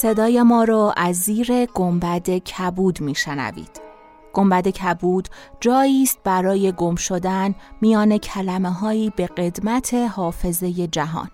[0.00, 3.80] صدای ما رو از زیر گنبد کبود میشنوید.
[4.32, 5.28] گنبد کبود
[5.60, 11.30] جایی است برای گم شدن میان کلمه هایی به قدمت حافظه جهان.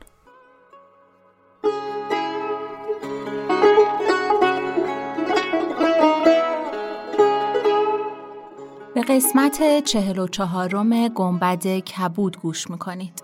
[8.95, 13.24] به قسمت چهل و چهارم گنبد کبود گوش می‌کنید.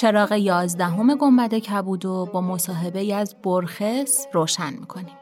[0.00, 5.16] چراغ یازدهم گنبد کبود و با مصاحبه از برخس روشن می‌کنیم.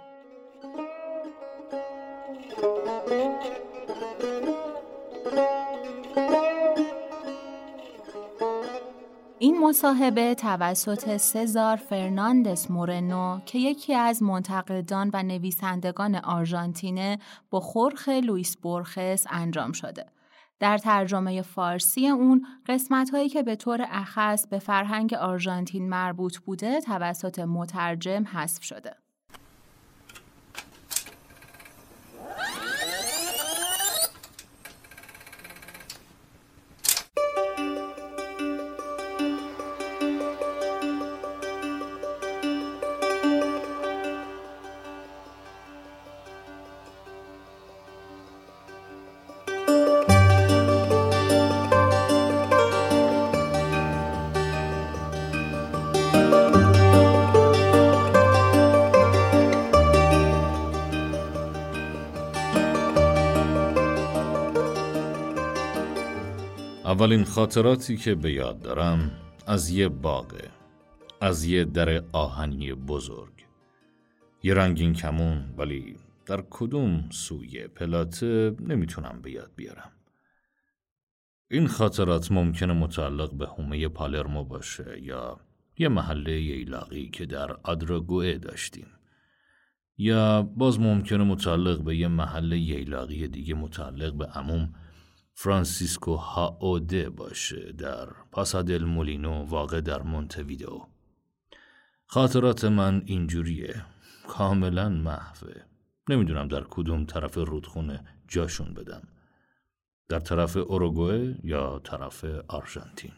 [9.38, 17.18] این مصاحبه توسط سزار فرناندس مورنو که یکی از منتقدان و نویسندگان آرژانتینه
[17.50, 20.06] با خورخ لویس برخس انجام شده.
[20.60, 26.80] در ترجمه فارسی اون قسمت هایی که به طور اخص به فرهنگ آرژانتین مربوط بوده
[26.80, 29.05] توسط مترجم حذف شده.
[66.96, 69.10] اولین خاطراتی که به یاد دارم
[69.46, 70.50] از یه باغه
[71.20, 73.32] از یه در آهنی بزرگ.
[74.42, 75.96] یه رنگین کمون ولی
[76.26, 79.92] در کدوم سوی پلاته نمی‌تونم به یاد بیارم.
[81.50, 85.40] این خاطرات ممکنه متعلق به هومه پالرمو باشه یا
[85.78, 88.86] یه محله ییلاقی که در آدراگوئه داشتیم.
[89.98, 94.74] یا باز ممکنه متعلق به یه محل ییلاقی دیگه متعلق به عموم
[95.38, 100.86] فرانسیسکو هائدو باشه در پاسو دل مولینو واقع در مونتویدو
[102.06, 103.84] خاطرات من اینجوریه.
[104.28, 105.54] کاملا محوه.
[106.08, 109.02] نمی‌دونم در کدوم طرف رودخونه جاشون بدم.
[110.08, 113.12] در طرف اوروگوئه یا طرف آرژانتین؟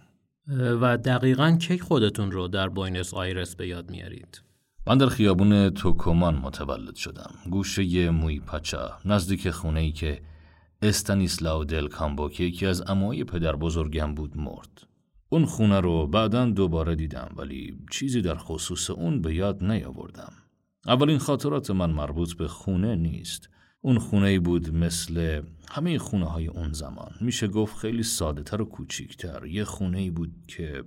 [0.80, 4.42] و دقیقا کی خودتون رو در بوینس آیرس به یاد میارید؟
[4.86, 7.30] من در خیابون توکومان متولد شدم.
[7.50, 10.22] گوشه سویپاچا نزدیک خونه ای که
[10.82, 14.86] استانیسلاو دل کامبو که یکی از اموای پدر بزرگم بود مرد.
[15.28, 20.32] اون خونه رو بعدا دوباره دیدم ولی چیزی در خصوص اون به یاد نیاوردم.
[20.86, 23.48] اولین خاطرات من مربوط به خونه نیست.
[23.80, 27.12] اون خونه بود مثل همه خونه های اون زمان.
[27.20, 29.46] میشه گفت خیلی ساده تر و کوچیکتر.
[29.46, 30.84] یه خونه بود که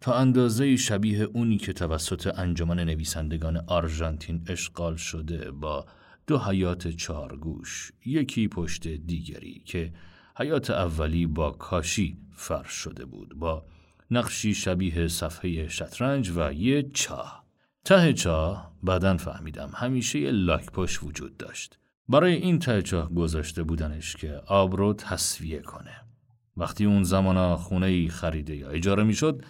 [0.00, 5.86] تا اندازه شبیه اونی که توسط انجمن نویسندگان آرژانتین اشغال شده با
[6.26, 9.92] دو حیات چارگوش یکی پشت دیگری که
[10.36, 13.64] حیات اولی با کاشی فرش شده بود با
[14.10, 17.44] نقشی شبیه صفحه شطرنج و یه چاه.
[17.84, 21.78] ته چاه بعدا فهمیدم همیشه یه لاک پشت وجود داشت.
[22.08, 26.00] برای این ته چاه گذاشته بودنش که آب رو تصویه کنه.
[26.56, 29.44] وقتی اون زمانا خونه ای خریده یا اجاره می‌شد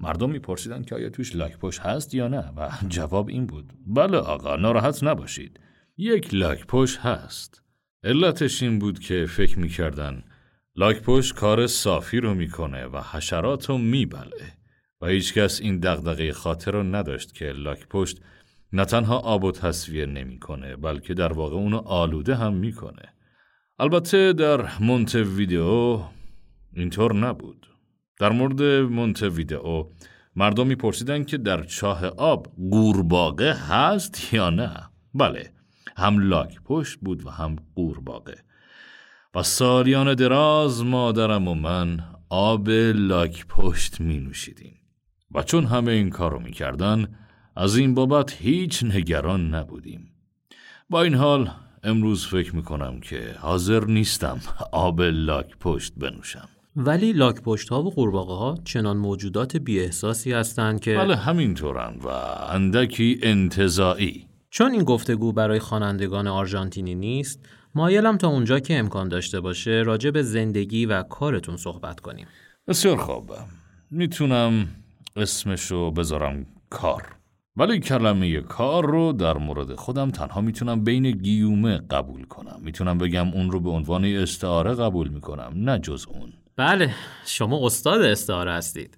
[0.00, 4.18] مردم میپرسیدن که آیا توش لاک پشت هست یا نه؟ و جواب این بود بله
[4.18, 5.60] آقا ناراحت نباشید.
[6.00, 7.62] یک لاک پشت هست.
[8.04, 10.22] علتش این بود که فکر می‌کردن
[11.02, 14.52] پشت کار صافی رو می‌کنه و حشرات رو میبله
[15.00, 18.20] و هیچکس این دغدغه خاطر رو نداشت که لاک پشت
[18.72, 23.14] نه تنها آب و تصویر نمی‌کنه بلکه در واقع اونو آلوده هم می‌کنه.
[23.78, 24.66] البته در
[25.14, 26.04] ویدئو
[26.72, 27.66] اینطور نبود.
[28.20, 28.60] در مورد
[29.22, 29.84] ویدئو
[30.36, 35.57] مردم میپرسیدند که در چاه آب قورباغه هست یا نه بله
[35.98, 38.44] هم لاک پشت بود و هم قورباغه
[39.34, 42.00] و سالیان دراز مادرم و من
[42.30, 44.74] آب لاک پشت می نوشیدیم.
[45.34, 47.06] و چون همه این کارو می‌کردن
[47.56, 50.12] از این بابت هیچ نگران نبودیم.
[50.90, 51.50] با این حال
[51.82, 54.40] امروز فکر می‌کنم که حاضر نیستم
[54.72, 56.48] آب لاک پشت بنوشم.
[56.76, 61.96] ولی لاک پشت ها و قورباغه ها چنان موجودات بی احساسی هستند که بله همینطورن
[62.04, 62.08] و
[62.52, 69.40] اندکی انتظاعی چون این گفتگو برای خوانندگان آرژانتینی نیست مایلم تا اونجا که امکان داشته
[69.40, 72.26] باشه راجع به زندگی و کارتون صحبت کنیم.
[72.68, 73.32] بسیار خوب.
[73.90, 74.68] می‌تونم
[75.16, 77.02] اسمشو بذارم کار.
[77.56, 82.60] ولی کلمه کار رو در مورد خودم تنها می‌تونم بین گیومه قبول کنم.
[82.62, 86.32] می‌تونم بگم اون رو به عنوان استعاره قبول می‌کنم نه جز اون.
[86.56, 86.94] بله
[87.26, 88.97] شما استاد استعاره هستید.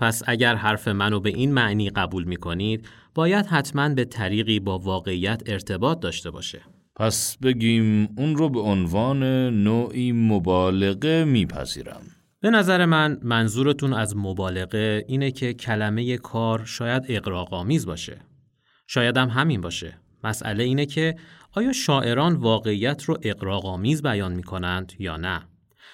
[0.00, 5.42] پس اگر حرف منو به این معنی قبول می‌کنید باید حتما به طریقی با واقعیت
[5.46, 6.60] ارتباط داشته باشه
[6.96, 9.22] پس بگیم اون رو به عنوان
[9.62, 12.02] نوعی مبالغه میپذیرم
[12.40, 18.20] به نظر من منظورتون از مبالغه اینه که کلمه کار شاید اقراقامیز باشه.
[18.86, 19.98] شاید هم همین باشه.
[20.24, 21.16] مسئله اینه که
[21.52, 25.42] آیا شاعران واقعیت رو اقراقامیز بیان می کنند یا نه؟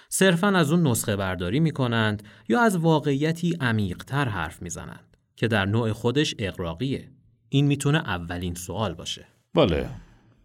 [0.08, 5.48] صرفا از اون نسخه برداری می کنند یا از واقعیتی عمیقتر حرف می زنند که
[5.48, 7.10] در نوع خودش اقراقیه.
[7.48, 9.26] این می‌تونه اولین سوال باشه.
[9.54, 9.88] بله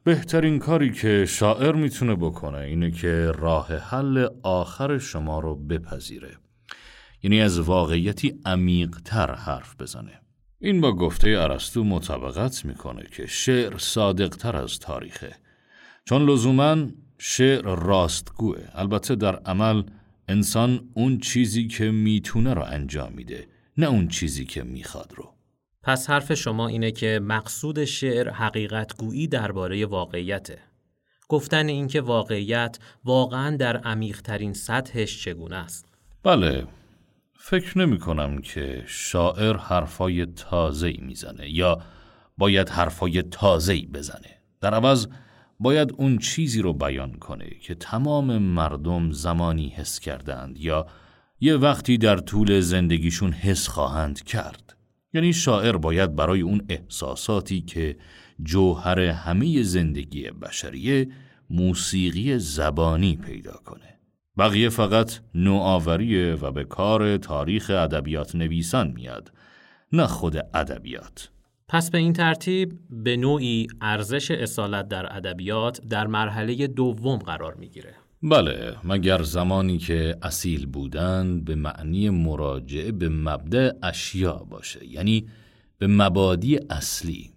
[0.04, 6.38] بهترین کاری که شاعر می‌تونه بکنه اینه که راه حل آخر شما رو بپذیره.
[7.24, 10.22] یعنی از واقعیتی عمیقتر حرف بزنه.
[10.60, 15.36] این با گفته ارسطو مطابقت می‌کنه که شعر صادقتر از تاریخه.
[16.06, 16.78] چون لزوما
[17.24, 18.58] شعر راستگوه.
[18.74, 19.84] البته در عمل
[20.28, 23.48] انسان اون چیزی که می‌تونه رو انجام میده
[23.78, 25.34] نه اون چیزی که می‌خواد رو.
[25.84, 30.60] پس حرف شما اینه که مقصود شعر حقیقت گویی درباره واقعیته.
[31.30, 35.86] گفتن اینکه واقعیت واقعا در عمیقترین سطحش چگونه است.
[36.24, 36.68] بله
[37.36, 41.82] فکر نمی کنم که شاعر حرفای تازه‌ای می‌زنه یا
[42.38, 44.42] باید حرفای تازه‌ای بزنه.
[44.62, 45.08] در عوض
[45.62, 50.88] باید اون چیزی رو بیان کنه که تمام مردم زمانی حس کردند یا
[51.40, 54.78] یه وقتی در طول زندگیشون حس خواهند کرد.
[55.14, 57.98] یعنی شاعر باید برای اون احساساتی که
[58.44, 61.10] جوهر همه زندگی بشریه
[61.50, 64.00] موسیقی زبانی پیدا کنه.
[64.38, 69.32] بقیه فقط نوآوریه و به کار تاریخ ادبیات نویسان میاد
[69.94, 71.30] نه خود ادبیات.
[71.72, 77.96] پس به این ترتیب به نوعی ارزش اصالت در ادبیات در مرحله دوم قرار می‌گیره.
[78.24, 85.28] بله مگر زمانی که اصیل بودن به معنی مراجعه به مبدع اشیا باشه یعنی
[85.78, 87.32] به مبادی اصلی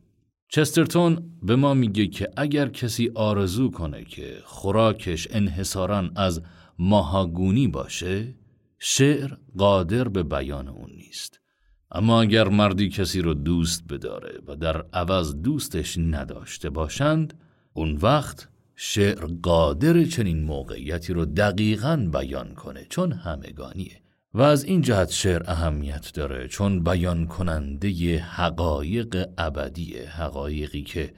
[0.49, 6.43] چسترتون به ما میگه که اگر کسی آرزو کنه که خوراکش انحصارا از
[6.79, 8.35] ماهاگونی باشه
[8.79, 11.44] شعر قادر به بیان اون نیست
[11.93, 17.35] اما اگر مردی کسی رو دوست بداره و در عوض دوستش نداشته باشند
[17.73, 24.01] اون وقت شعر قادر چنین موقعیتی رو دقیقا بیان کنه چون همگانیه.
[24.35, 31.15] و از این جهت شعر اهمیت داره چون بیان کننده حقایق ابدیه حقایقی که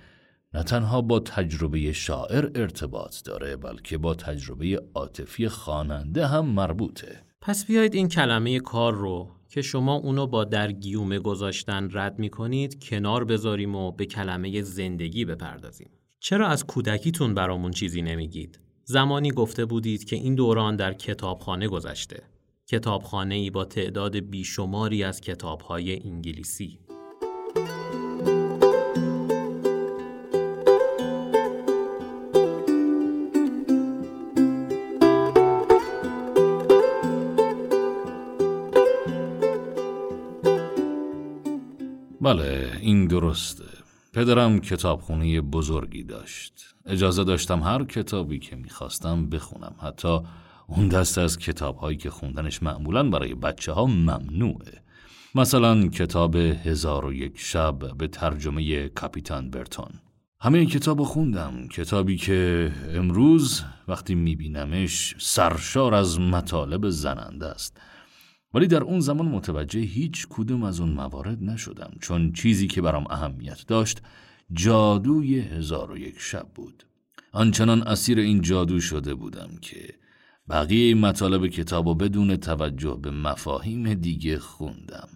[0.54, 7.22] نه تنها با تجربه شاعر ارتباط داره بلکه با تجربه عاطفی خواننده هم مربوطه.
[7.40, 12.30] پس بیایید این کلمه کار رو که شما اونو با در گیومه گذاشتن رد می
[12.30, 19.30] کنید کنار بذاریم و به کلمه زندگی بپردازیم چرا از کودکیتون برامون چیزی نمیگید؟ زمانی
[19.30, 22.22] گفته بودید که این دوران در کتابخانه گذشته.
[22.66, 26.78] کتابخانه ای با تعداد بیشماری از کتابهای انگلیسی.
[42.80, 43.64] این درسته
[44.12, 46.74] پدرم کتابخونه بزرگی داشت.
[46.86, 49.74] اجازه داشتم هر کتابی که می‌خواستم بخونم.
[49.82, 50.18] حتی
[50.66, 54.82] اون دست از کتابهایی که خوندنش معمولا برای بچه ها ممنوعه.
[55.34, 59.90] مثلا کتاب هزار و یک شب به ترجمه کاپیتان برتون.
[60.40, 61.68] همه کتاب خوندم.
[61.68, 67.80] کتابی که امروز وقتی میبینمش سرشار از مطالب زننده است.
[68.56, 73.06] ولی در اون زمان متوجه هیچ کدوم از اون موارد نشدم چون چیزی که برام
[73.10, 74.02] اهمیت داشت
[74.52, 76.86] جادوی هزار و یک شب بود.
[77.32, 79.94] آنچنان اسیر این جادو شده بودم که
[80.50, 85.08] بقیه مطالب کتاب و بدون توجه به مفاهیم دیگه خوندم.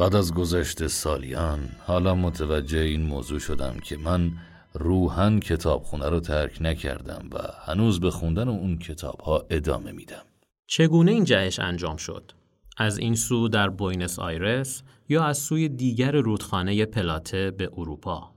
[0.00, 4.32] بعد از گذشت سالیان حالا متوجه این موضوع شدم که من
[4.74, 10.22] روحاً کتابخونه رو ترک نکردم و هنوز به خوندن اون کتاب ها ادامه میدم
[10.66, 12.32] چگونه این جهش انجام شد؟
[12.76, 18.30] از این سو در بوینس آیرس یا از سوی دیگر رودخانه پلاته به اروپا؟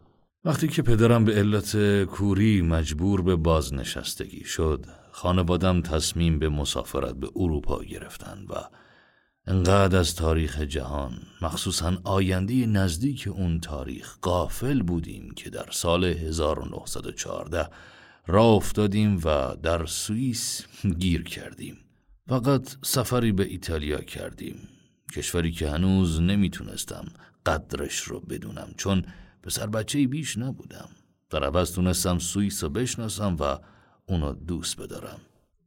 [0.46, 7.28] وقتی که پدرم به علت کوری مجبور به بازنشستگی شد خانوادم تصمیم به مسافرت به
[7.36, 8.54] اروپا گرفتن و
[9.48, 17.70] انقدر از تاریخ جهان مخصوصا آینده نزدیک اون تاریخ قافل بودیم که در سال 1914
[18.28, 20.66] راه افتادیم و در سوئیس
[21.00, 21.78] گیر کردیم.
[22.28, 24.56] فقط سفری به ایتالیا کردیم
[25.16, 27.06] کشوری که هنوز نمی‌تونستم
[27.46, 29.06] قدرش رو بدونم چون
[29.44, 30.90] پسر بچه بیش نبودم.
[31.30, 33.58] در عوض تونستم سوئیس رو بشناسم و
[34.06, 35.20] اونو دوست بدارم.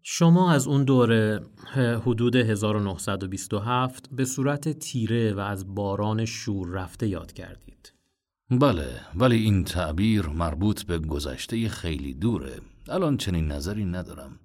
[0.08, 1.40] شما از اون دوره
[1.74, 7.92] حدود 1927 به صورت تیره و از باران شور رفته یاد کردید.
[8.50, 12.60] بله ولی این تعبیر مربوط به گذشته خیلی دوره.
[12.88, 14.40] الان چنین نظری ندارم.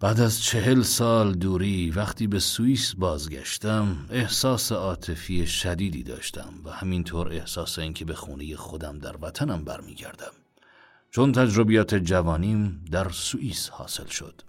[0.00, 7.28] بعد از چهل سال دوری وقتی به سوئیس بازگشتم احساس عاطفی شدیدی داشتم و همینطور
[7.28, 10.32] احساس اینکه به خونه خودم در وطنم برمیگردم.
[11.10, 14.42] چون تجربیات جوانیم در سوئیس حاصل شد.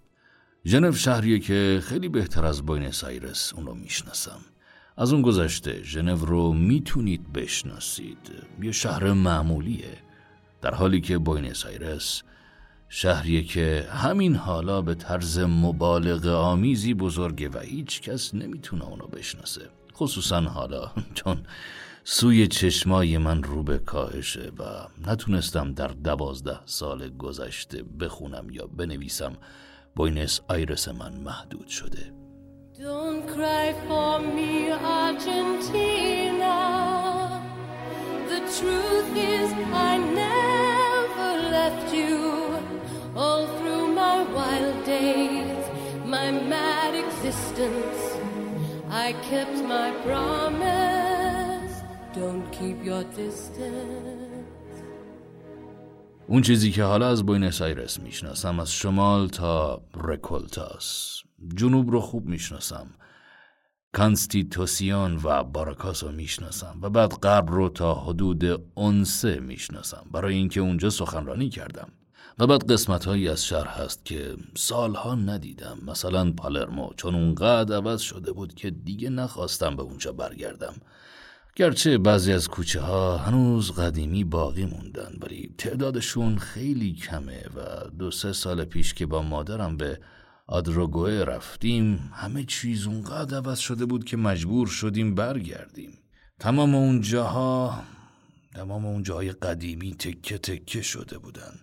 [0.66, 4.40] ژنو شهریه که خیلی بهتر از بوینس آیرس اون رو می‌شناسم.
[4.98, 8.32] از اون گذشته ژنو رو می‌تونید بشناسید.
[8.62, 9.98] یه شهر معمولیه.
[10.62, 12.24] در حالی که بوینس آیرس
[12.90, 19.70] شهریه که همین حالا به طرز مبالغه آمیزی بزرگه و هیچ کس نمی‌تونه اونو بشناسه.
[19.94, 21.44] خصوصا حالا چون
[22.12, 24.64] سوی چشمای من رو به کاهشه و
[25.10, 29.34] نتونستم در دوازده سال گذشته بخونم یا بنویسم
[29.96, 32.14] بوینس آیرس من محدود شده
[32.80, 34.54] Don't cry for me,
[35.02, 36.58] Argentina.
[38.32, 39.50] The truth is,
[39.90, 42.18] I never left you.
[43.24, 45.64] All through my wild days,
[46.16, 48.02] my mad existence,
[49.06, 51.09] I kept my promise.
[52.16, 54.00] Don't keep your distance.
[56.28, 61.20] اون چیزی که حالا از بوینس آیرس می‌شناسم از شمال تا رکولتاست.
[61.56, 62.88] جنوب رو خوب می‌شناسم.
[63.94, 70.06] کانستیتوسیون و باراکاس رو می‌شناسم و بعد غرب رو تا حدود اونسه می‌شناسم.
[70.12, 71.90] برای اینکه اونجا سخنرانی کردم.
[72.40, 75.78] و بعد قسمت هایی از شهر هست که سالها ندیدم.
[75.88, 80.74] مثلا پالرمو چون اونقدر عوض شده بود که دیگه نخواستم به اونجا برگردم.
[81.60, 88.12] گرچه بعضی از کوچه ها هنوز قدیمی باقی موندن ولی تعدادشون خیلی کمه و دو
[88.12, 90.00] سه سال پیش که با مادرم به
[90.48, 96.00] آدروگوه رفتیم همه چیز اونقدر عوض شده بود که مجبور شدیم برگردیم.
[96.40, 97.84] تمام اون جاها
[98.56, 101.54] تمام اون جاهای قدیمی تکه تکه شده بودن.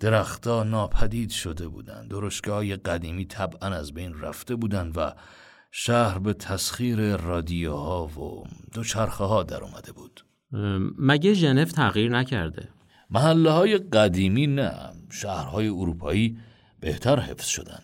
[0.00, 2.08] درختها ناپدید شده بودن.
[2.08, 5.12] درشگاه های قدیمی طبعا از بین رفته بودن و
[5.76, 10.24] شهر به تسخیر رادیوها و دوچرخه ها در اومده بود
[10.98, 12.68] مگه ژنو تغییر نکرده؟
[13.10, 14.72] محله های قدیمی نه
[15.10, 16.38] شهرهای اروپایی
[16.80, 17.78] بهتر حفظ شدن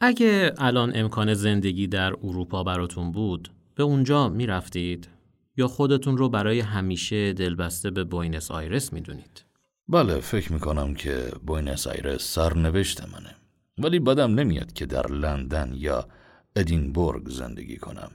[0.00, 5.08] اگه الان امکان زندگی در اروپا براتون بود به اونجا می‌رفتید
[5.56, 9.44] یا خودتون رو برای همیشه دلبسته به بوینس آیرس می‌دونید؟
[9.88, 13.36] بله فکر می‌کنم که بوینس آیرس سرنوشت منه
[13.78, 16.08] ولی بدم نمیاد که در لندن یا
[16.56, 18.10] ادینبورگ زندگی کنم.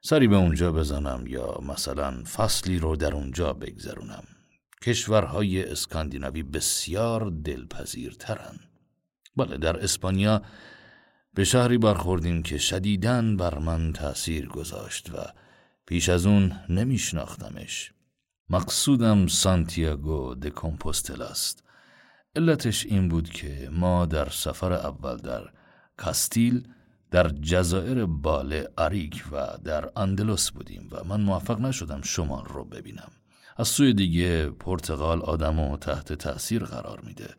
[0.00, 4.24] سری به اونجا بزنم یا مثلا فصلی رو در اونجا بگذرونم.
[4.82, 8.58] کشورهای اسکاندیناوی بسیار دلپذیرترن.
[9.36, 10.42] بله در اسپانیا
[11.34, 15.16] به شهری برخوردیم که شدیدن بر من تأثیر گذاشت و
[15.86, 17.92] پیش از اون نمیشناختمش.
[18.50, 21.64] مقصودم سانتیاگو د کمپوستل است.
[22.36, 25.50] علتش این بود که ما در سفر اول در
[25.96, 26.68] کاستیل
[27.16, 33.10] در جزایر باله آریک و در اندلس بودیم و من موفق نشدم شمال رو ببینم.
[33.56, 37.34] از سوی دیگه پرتغال آدمو تحت تأثیر قرار میده.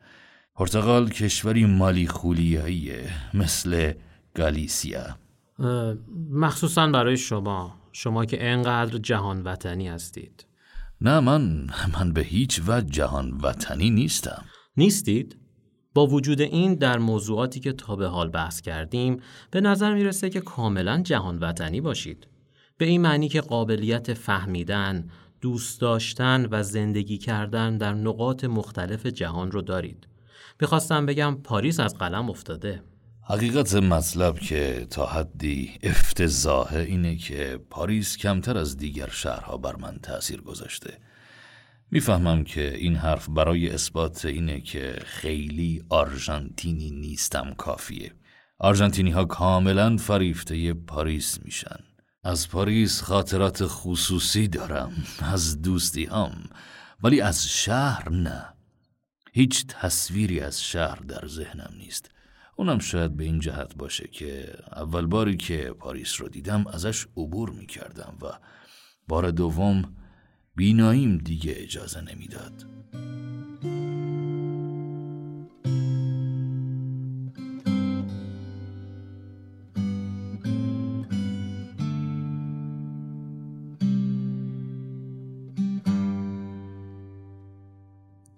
[0.55, 3.93] پرتغال کشوری مالی خولیاییه مثل
[4.35, 5.17] گالیسیا.
[6.31, 7.75] مخصوصا برای شما.
[7.91, 10.45] شما که انقدر جهان وطنی هستید.
[11.01, 14.45] نه من من به هیچ وجه جهان وطنی نیستم.
[14.77, 15.37] نیستید؟
[15.97, 19.19] با وجود این در موضوعاتی که تا به حال بحث کردیم
[19.51, 22.27] به نظر می‌رسه که کاملا جهان وطنی باشید.
[22.77, 25.09] به این معنی که قابلیت فهمیدن،
[25.41, 30.07] دوست داشتن و زندگی کردن در نقاط مختلف جهان رو دارید.
[30.61, 32.81] می‌خواستم بگم پاریس از قلم افتاده.
[33.23, 39.99] حقیقت مطلب که تا حدی افتضاحه اینه که پاریس کمتر از دیگر شهرها بر من
[40.03, 40.99] تأثیر گذاشته.
[41.91, 48.11] می‌فهمم که این حرف برای اثبات اینه که خیلی آرژانتینی نیستم کافیه.
[48.59, 51.79] آرژانتینی ها کاملا فریفته پاریس میشن.
[52.27, 54.91] از پاریس خاطرات خصوصی دارم
[55.21, 56.31] از دوستی هم
[57.03, 58.45] ولی از شهر نه
[59.33, 62.11] هیچ تصویری از شهر در ذهنم نیست
[62.55, 67.49] اونم شاید به این جهت باشه که اول باری که پاریس رو دیدم ازش عبور
[67.49, 68.25] می کردم و
[69.07, 69.95] بار دوم
[70.57, 72.65] بیناییم دیگه اجازه نمی‌داد.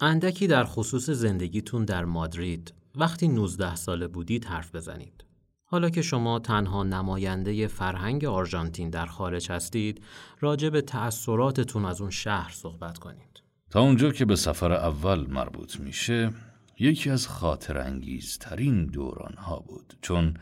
[0.01, 5.28] اندکی در خصوص زندگیتون در مادرید وقتی 19 ساله بودید حرف بزنید.
[5.71, 10.03] حالا که شما تنها نماینده فرهنگ آرژانتین در خارج هستید،
[10.39, 13.43] راجع به تأثیراتتون از اون شهر صحبت کنید.
[13.69, 16.31] تا اونجا که به سفر اول مربوط میشه،
[16.79, 20.33] یکی از خاطر انگیزترین دوران ها بود چون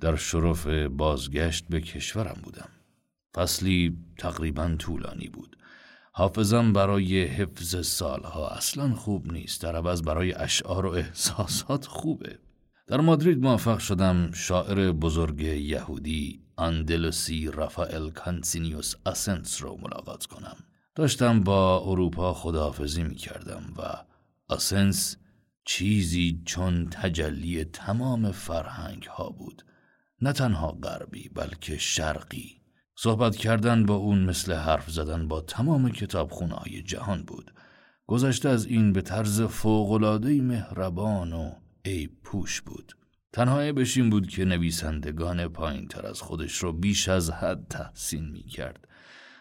[0.00, 2.68] در شرف بازگشت به کشورم بودم.
[3.36, 5.56] فصلی تقریبا طولانی بود.
[6.12, 12.38] حافظم برای حفظ سالها اصلا خوب نیست در عوض برای اشعار و احساسات خوبه
[12.88, 20.56] در مادرید موفق شدم شاعر بزرگ یهودی اندلسی رافائل کانسینیوس اسنس رو ملاقات کنم.
[20.94, 23.82] داشتم با اروپا خداحافظی می کردم و
[24.54, 25.16] اسنس
[25.64, 29.64] چیزی چون تجلی تمام فرهنگ ها بود.
[30.22, 32.60] نه تنها غربی بلکه شرقی.
[32.96, 35.92] صحبت کردن با اون مثل حرف زدن با تمام
[36.50, 37.54] های جهان بود.
[38.06, 41.52] گذشته از این به طرز فوقلادهی مهربان و
[41.88, 42.96] ای پوش بود.
[43.32, 48.42] تنها بشین بود که نویسندگان پایین تر از خودش رو بیش از حد تحسین می
[48.42, 48.88] کرد.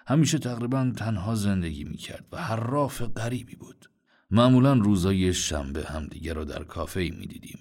[0.08, 3.90] همیشه تقریبا تنها زندگی می کرد و حراف غریبی بود.
[4.32, 7.60] معمولا روزای شنبه همدیگه رو در کافه می دیدیم.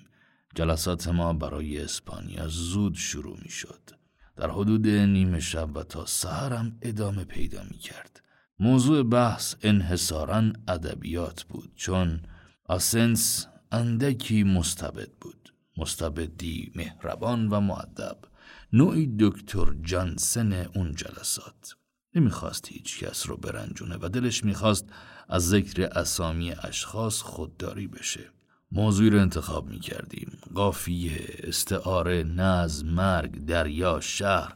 [0.55, 3.91] جلسات ما برای اسپانیا زود شروع می شد.
[4.37, 8.23] در حدود نیمه شب و تا سهرم ادامه پیدا می کرد.
[8.59, 12.21] موضوع بحث انحصارا ادبیات بود چون
[12.65, 13.47] آسنس
[13.77, 15.55] اندکی مستبد بود.
[15.77, 18.19] مستبدی مهربان و معدب.
[18.73, 21.77] نوعی دکتر جانسن اون جلسات.
[22.15, 24.89] نمی‌خواست هیچ کس رو برنجونه و دلش می‌خواست
[25.29, 28.31] از ذکر اسامی اشخاص خودداری بشه.
[28.73, 34.55] موضوعی رو انتخاب می کردیم قافیه، استعاره، نظم، مرگ، دریا، شهر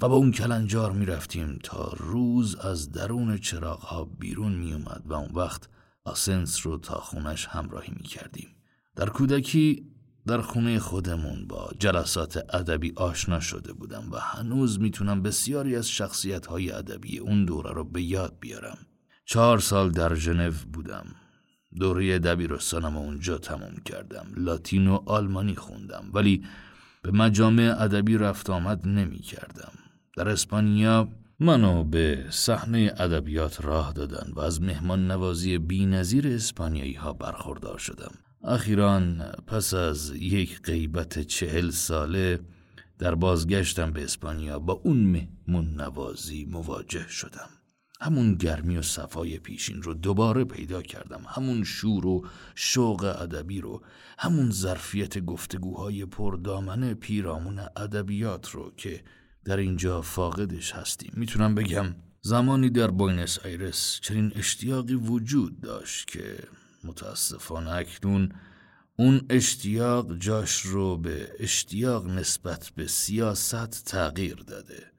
[0.00, 5.02] و با اون کلنجار می رفتیم تا روز از درون چراغ ها بیرون می اومد
[5.06, 5.68] و اون وقت
[6.04, 8.48] آسنس رو تا خونش همراهی می کردیم.
[8.96, 9.86] در کودکی
[10.26, 16.46] در خونه خودمون با جلسات ادبی آشنا شده بودم و هنوز می‌تونم بسیاری از شخصیت
[16.46, 18.78] های ادبی اون دوره رو به یاد بیارم.
[19.24, 21.06] چهار سال در ژنو بودم
[21.78, 26.44] دوره دبیرستانم اونجا تموم کردم لاتین و آلمانی خوندم ولی
[27.02, 29.72] به مجامع ادبی رفت آمد نمی کردم
[30.16, 31.08] در اسپانیا
[31.44, 37.78] منو به صحنه ادبیات راه دادن و از مهمان نوازی بی نظیر اسپانیایی ها برخوردار
[37.78, 38.10] شدم.
[38.44, 39.00] اخیرا
[39.46, 42.40] پس از یک غیبت چهل ساله
[42.98, 47.48] در بازگشتم به اسپانیا با اون مهمون نوازی مواجه شدم.
[48.00, 51.22] همون گرمی و صفای پیشین رو دوباره پیدا کردم.
[51.28, 53.82] همون شور و شوق ادبی رو
[54.18, 59.04] همون ظرفیت گفتگوهای پردامن پیرامون ادبیات رو که
[59.44, 66.38] در اینجا فاقدش هستیم می‌تونم بگم زمانی در بوینس آیرس چنین اشتیاقی وجود داشت که
[66.84, 68.32] متاسفانه اکنون
[68.96, 74.92] اون اشتیاق جاش رو به اشتیاق نسبت به سیاست تغییر داده.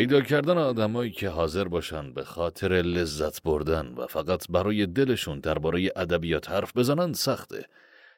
[0.00, 5.90] پیدا کردن آدمایی که حاضر باشن به خاطر لذت بردن و فقط برای دلشون درباره
[5.96, 7.66] ادبیات حرف بزنن سخته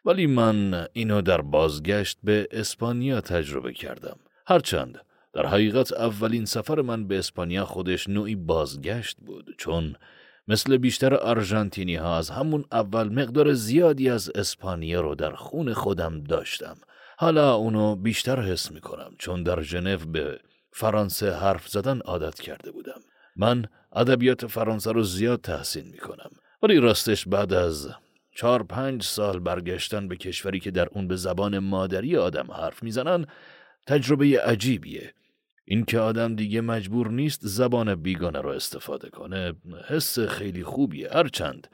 [0.04, 4.16] ولی من اینو در بازگشت به اسپانیا تجربه کردم
[4.46, 5.00] هرچند
[5.32, 9.96] در حقیقت اولین سفر من به اسپانیا خودش نوعی بازگشت بود چون
[10.48, 16.24] مثل بیشتر آرژانتینی ها از همون اول مقدار زیادی از اسپانیا رو در خون خودم
[16.24, 16.76] داشتم.
[17.18, 20.38] حالا اونو بیشتر حس می‌کنم چون در ژنو به
[20.72, 23.00] فرانسه حرف زدن عادت کرده بودم.
[23.36, 26.30] من ادبیات فرانسه رو زیاد تحسین می‌کنم.
[26.62, 27.88] ولی راستش بعد از
[28.34, 33.26] چهار پنج سال برگشتن به کشوری که در اون به زبان مادری آدم حرف می‌زنن
[33.86, 35.14] تجربه عجیبیه
[35.64, 39.54] اینکه آدم دیگه مجبور نیست زبان بیگانه رو استفاده کنه
[39.88, 41.68] حس خیلی خوبیه هرچند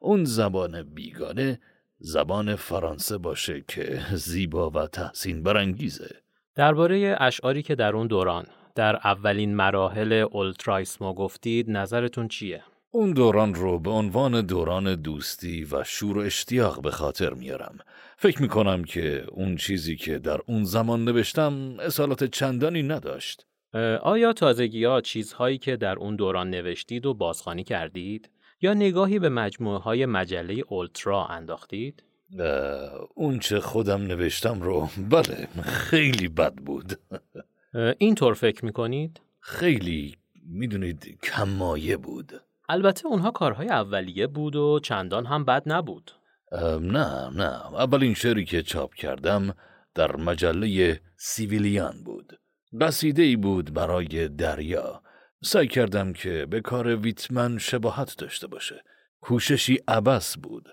[0.00, 1.60] اون زبان بیگانه
[1.98, 6.16] زبان فرانسه باشه که زیبا و تحسین برانگیزه
[6.54, 13.54] درباره اشعاری که در اون دوران در اولین مراحل اولترایسمو گفتید نظرتون چیه؟ اون دوران
[13.54, 17.78] رو به عنوان دوران دوستی و شور و اشتیاق به خاطر میارم.
[18.16, 23.46] فکر می‌کنم که اون چیزی که در اون زمان نوشتم اصالت چندانی نداشت.
[24.02, 29.28] آیا تازگی ها چیزهایی که در اون دوران نوشتید و بازخوانی کردید؟ یا نگاهی به
[29.28, 32.02] مجموعه های مجله اولترا انداختید؟
[33.14, 37.00] اون چه خودم نوشتم رو بله خیلی بد بود
[37.98, 40.16] اینطور فکر می‌کنید؟ خیلی
[40.46, 42.32] می‌دونید کمایه بود
[42.68, 46.12] البته اونها کارهای اولیه بود و چندان هم بد نبود.
[46.80, 49.54] نه نه اولین شعری که چاپ کردم
[49.94, 52.40] در مجله سیویلیان بود.
[52.80, 55.02] قصیده ای بود برای دریا.
[55.42, 58.84] سعی کردم که به کار ویتمن شباهت داشته باشه.
[59.20, 60.68] کوششی عبس بود.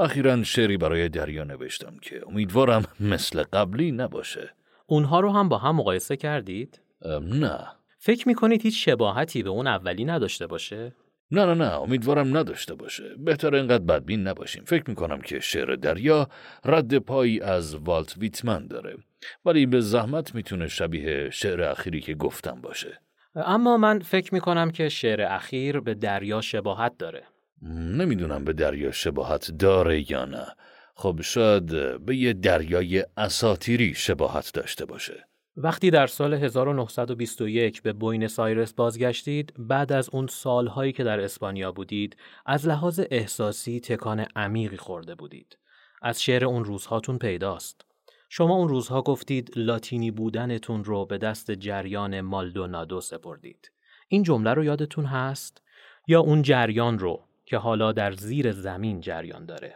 [0.00, 4.54] اخیرا شعری برای دریا نوشتم که امیدوارم مثل قبلی نباشه.
[4.86, 6.80] اونها رو هم با هم مقایسه کردید؟
[7.22, 7.66] نه.
[7.98, 10.92] فکر می‌کنید هیچ شباهتی به اون اولی نداشته باشه؟
[11.30, 16.28] نه نه نه امیدوارم نداشته باشه بهتر اینقدر بدبین نباشیم فکر می‌کنم که شعر دریا
[16.64, 18.96] رد پایی از والت ویتمن داره
[19.44, 23.00] ولی به زحمت می‌تونه شبیه شعر اخیری که گفتم باشه
[23.34, 27.22] اما من فکر می‌کنم که شعر اخیر به دریا شباهت داره
[27.62, 30.46] نمی‌دونم به دریا شباهت داره یا نه.
[30.94, 31.66] خب شاید
[32.04, 35.26] به یه دریای اساتیری شباهت داشته باشه.
[35.56, 41.72] وقتی در سال 1921 به بوینس آیرس بازگشتید بعد از اون سالهایی که در اسپانیا
[41.72, 45.58] بودید از لحاظ احساسی تکان عمیقی خورده بودید.
[46.02, 47.84] از شعر اون روزهاتون پیداست.
[48.28, 53.70] شما اون روزها گفتید لاتینی بودنتون رو به دست جریان مالدونادو سپردید.
[54.08, 55.62] این جمله رو یادتون هست؟
[56.06, 59.74] یا اون جریان رو که حالا در زیر زمین جریان داره.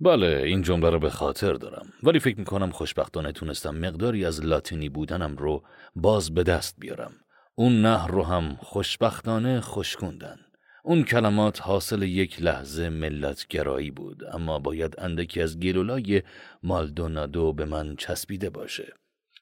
[0.00, 1.86] بله این جمله رو به خاطر دارم.
[2.02, 5.62] ولی فکر می‌کنم خوشبختانه تونستم مقداری از لاتینی بودنم رو
[5.96, 7.12] باز به دست بیارم.
[7.54, 10.36] اون نهر رو هم خوشبختانه خوشکوندن
[10.84, 16.22] اون کلمات حاصل یک لحظه ملتگرایی بود اما باید اندکی از گلولای
[16.62, 18.92] مالدونادو به من چسبیده باشه.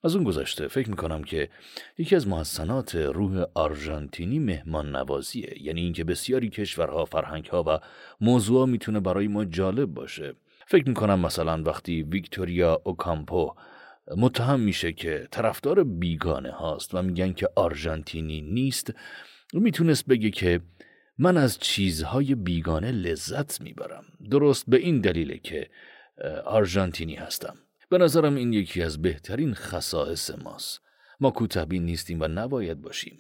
[0.05, 1.49] از اون گذشته فکر می‌کنم که
[1.99, 7.79] یکی از محسنات روح آرژانتینی مهمان نوازیه یعنی اینکه بسیاری کشورها فرهنگها و
[8.21, 10.35] موضوع می‌تونه برای ما جالب باشه.
[10.67, 13.55] فکر می‌کنم مثلا وقتی ویکتوریا اوکامپو
[14.17, 18.95] متهم میشه که طرفدار بیگانه هاست و میگن که آرژانتینی نیست
[19.53, 20.61] می‌تونست بگه که
[21.19, 24.05] من از چیزهای بیگانه لذت می‌برم.
[24.31, 25.71] درست به این دلیله که
[26.45, 27.55] آرژانتینی هستم.
[27.91, 30.81] به نظرم این یکی از بهترین خصائص ماست.
[31.21, 33.19] ما کوتهبین نیستیم و نباید باشیم.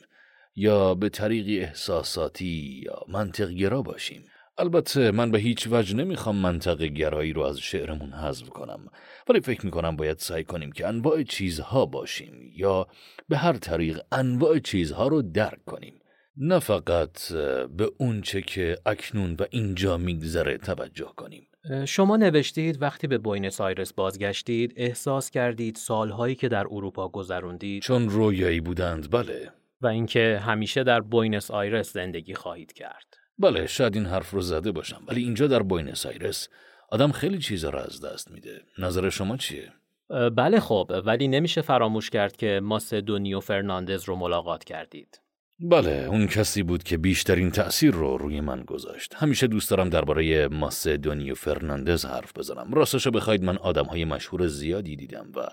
[0.56, 4.24] یا به طریقی احساساتی یا منطقگرا باشیم.
[4.58, 8.90] البته من به هیچ وجه نمی‌خوام منطق گرایی رو از شعرمون حذف کنم.
[9.28, 12.86] ولی فکر می‌کنم باید سعی کنیم که انواع چیزها باشیم یا
[13.28, 16.00] به هر طریق انواع چیزها رو درک کنیم.
[16.36, 17.32] نه فقط
[17.76, 21.46] به اونچه که اکنون و اینجا میگذره توجه کنیم.
[21.86, 28.08] شما نوشتید وقتی به بوینس آیرس بازگشتید احساس کردید سالهایی که در اروپا گذروندید؟ چون
[28.08, 29.52] رویایی بودند بله.
[29.80, 33.16] و اینکه همیشه در بوینس آیرس زندگی خواهید کرد.
[33.38, 36.48] بله شاید این حرف رو زده باشم ولی اینجا در بوینس آیرس
[36.90, 38.62] آدم خیلی چیزا رو از دست میده.
[38.78, 39.72] نظر شما چیه؟
[40.36, 45.20] بله خب ولی نمیشه فراموش کرد که ماسدونیو فرناندز رو ملاقات کردید.
[45.60, 49.14] بله اون کسی بود که بیشترین تأثیر رو روی من گذاشت.
[49.16, 52.74] همیشه دوست دارم درباره ماسدونیو فرناندز حرف بزنم.
[52.74, 55.46] راستشو بخواید من آدم های مشهور زیادی دیدم و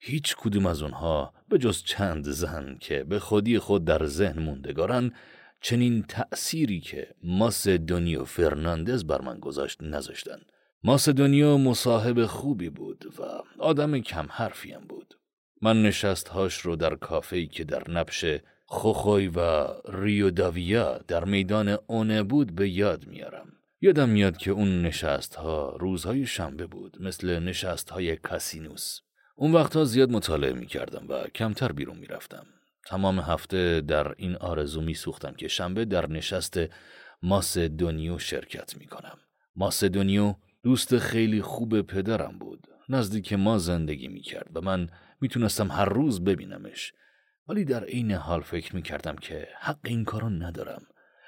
[0.00, 5.12] هیچ کدوم از اونها به جز چند زن که به خودی خود در ذهن موندگارن
[5.60, 10.38] چنین تأثیری که ماسدونیو فرناندز بر من گذاشت نذاشتن.
[10.84, 13.22] ماسدونیو مصاحب خوبی بود و
[13.62, 15.14] آدم کم حرفیم بود.
[15.62, 18.24] من نشستهاش رو در کافه‌ای که در نبش
[18.70, 23.52] خوخوی و ریو داویا در میدان اونه بود به یاد میارم.
[23.80, 29.00] یادم میاد که اون نشست ها روزهای شنبه بود مثل نشست های کاسینوس.
[29.36, 32.46] اون وقتها زیاد مطالعه می کردم و کمتر بیرون می رفتم.
[32.86, 36.60] تمام هفته در این آرزو می سوختم که شنبه در نشست
[37.22, 39.18] ماسدونیو شرکت می کنم.
[39.56, 42.66] ماسدونیو دوست خیلی خوب پدرم بود.
[42.88, 44.88] نزدیک ما زندگی می کرد و من
[45.20, 46.92] می‌تونستم هر روز ببینمش.
[47.48, 50.82] ولی در عین حال فکر می کردم که حق این کارو ندارم.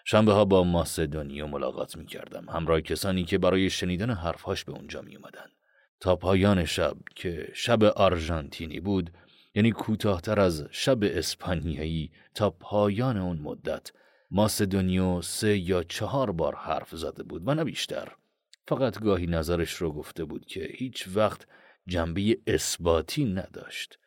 [0.04, 2.48] شنبه ها با ماسدونیو ملاقات می کردم.
[2.48, 5.46] همراه کسانی که برای شنیدن حرفهاش به اونجا می اومدن.
[6.00, 9.10] تا پایان شب که شب آرژانتینی بود
[9.54, 13.92] یعنی کوتاهتر از شب اسپانیایی تا پایان اون مدت
[14.30, 18.08] ماسدونیو سه یا چهار بار حرف زده بود و نه بیشتر
[18.68, 21.46] فقط گاهی نظرش رو گفته بود که هیچ وقت
[21.86, 23.98] جنبه اثباتی نداشت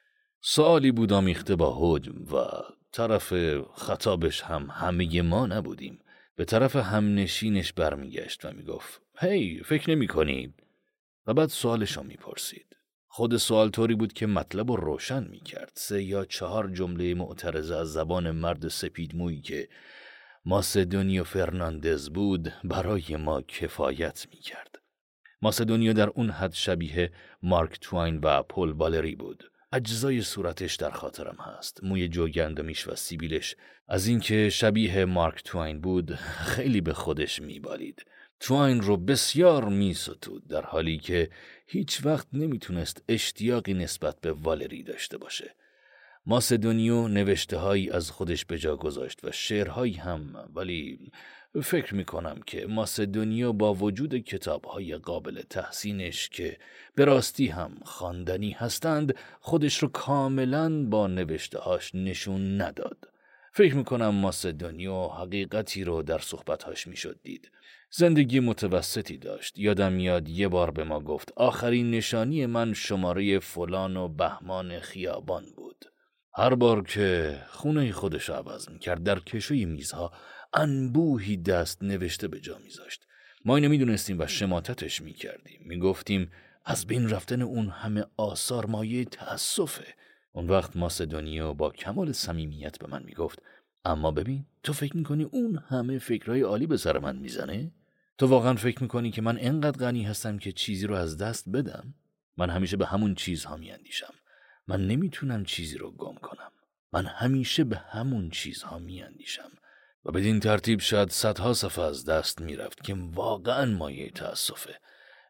[0.46, 2.46] سوالی بود آمیخته با حجم و
[2.92, 3.34] طرف
[3.76, 6.00] خطابش هم همه ما نبودیم.
[6.36, 10.54] به طرف همنشینش برمیگشت و می‌گفت هی hey, فکر نمی کنی؟
[11.28, 12.78] و بعد سوالش رو می‌پرسید.
[13.08, 15.72] خود سوال طوری بود که مطلب رو روشن می‌کرد.
[15.76, 19.70] سه یا چهار جمله معترضه از زبان مرد سپید مویی که
[20.46, 24.76] ماسدونیو فرناندز بود برای ما کفایت می‌کرد.
[25.42, 27.12] ماسدونیو در اون حد شبیه
[27.44, 29.50] مارک توین و پل بالری بود.
[29.74, 31.84] اجزای صورتش در خاطرم هست.
[31.84, 33.56] موی جوگندمیش و سیبیلش.
[33.88, 38.06] از اینکه شبیه مارک توین بود خیلی به خودش میبالید.
[38.40, 41.30] توین رو بسیار میستود در حالی که
[41.68, 45.56] هیچ وقت نمی‌تونست اشتیاقی نسبت به والری داشته باشه.
[46.26, 51.12] ماسدونیو نوشته هایی از خودش به جا گذاشت و شعرهایی هم ولی
[51.62, 56.58] فکر می‌کنم که ماسدونیو با وجود کتاب های قابل تحسینش که
[56.96, 62.98] به راستی هم خواندنی هستند خودش رو کاملا با نوشته هاش نشون نداد.
[63.52, 67.52] فکر می‌کنم ماسدونیو حقیقتی رو در صحبتهاش می‌شد دید.
[67.90, 69.60] زندگی متوسطی داشت.
[69.60, 75.46] یادم میاد یه بار به ما گفت آخرین نشانی من شماره فلان و بهمان خیابان
[75.58, 75.86] بود.
[76.36, 80.12] هر بار که خونه خودش عوض می‌کرد در کشوی میزها
[80.54, 83.08] انبوهی دست نوشته به جا میذاشت.
[83.46, 85.62] ما اینو می‌دونستیم و شماتتش می‌کردیم.
[85.66, 86.32] می‌گفتیم
[86.66, 89.94] از بین رفتن اون همه آثار مایه تأسفه.
[90.32, 93.42] اون وقت ماسدونیو با کمال صمیمیت به من می‌گفت
[93.86, 97.72] اما ببین تو فکر می‌کنی اون همه فکرهای عالی به سر من می‌زنه؟
[98.18, 101.94] تو واقعا فکر می‌کنی که من انقدر غنی هستم که چیزی رو از دست بدم؟
[102.38, 104.14] من همیشه به همون چیزها میاندیشم.
[104.68, 106.52] من نمی‌تونم چیزی رو گم کنم.
[106.94, 109.52] من همیشه به همون چیزها میاندیشم.
[110.06, 114.76] و بدین ترتیب شاید صدها صفحه از دست می‌رفت که واقعا مایه تأسفه.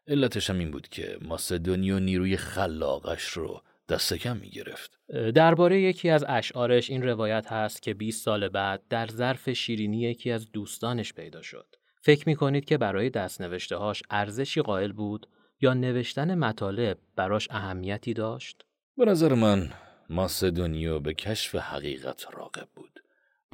[0.08, 4.98] علتش هم این بود که ماسدونیو نیروی خلاقش رو دست کم می گرفت.
[5.34, 10.30] درباره یکی از اشعارش این روایت هست که 20 سال بعد در ظرف شیرینی یکی
[10.30, 11.66] از دوستانش پیدا شد.
[12.02, 15.26] فکر می کنید که برای دست نوشته هاش ارزشی قائل بود
[15.60, 18.64] یا نوشتن مطالب براش اهمیتی داشت؟
[18.96, 19.72] به نظر من
[20.10, 22.93] ماسدونیو به کشف حقیقت راقب بود.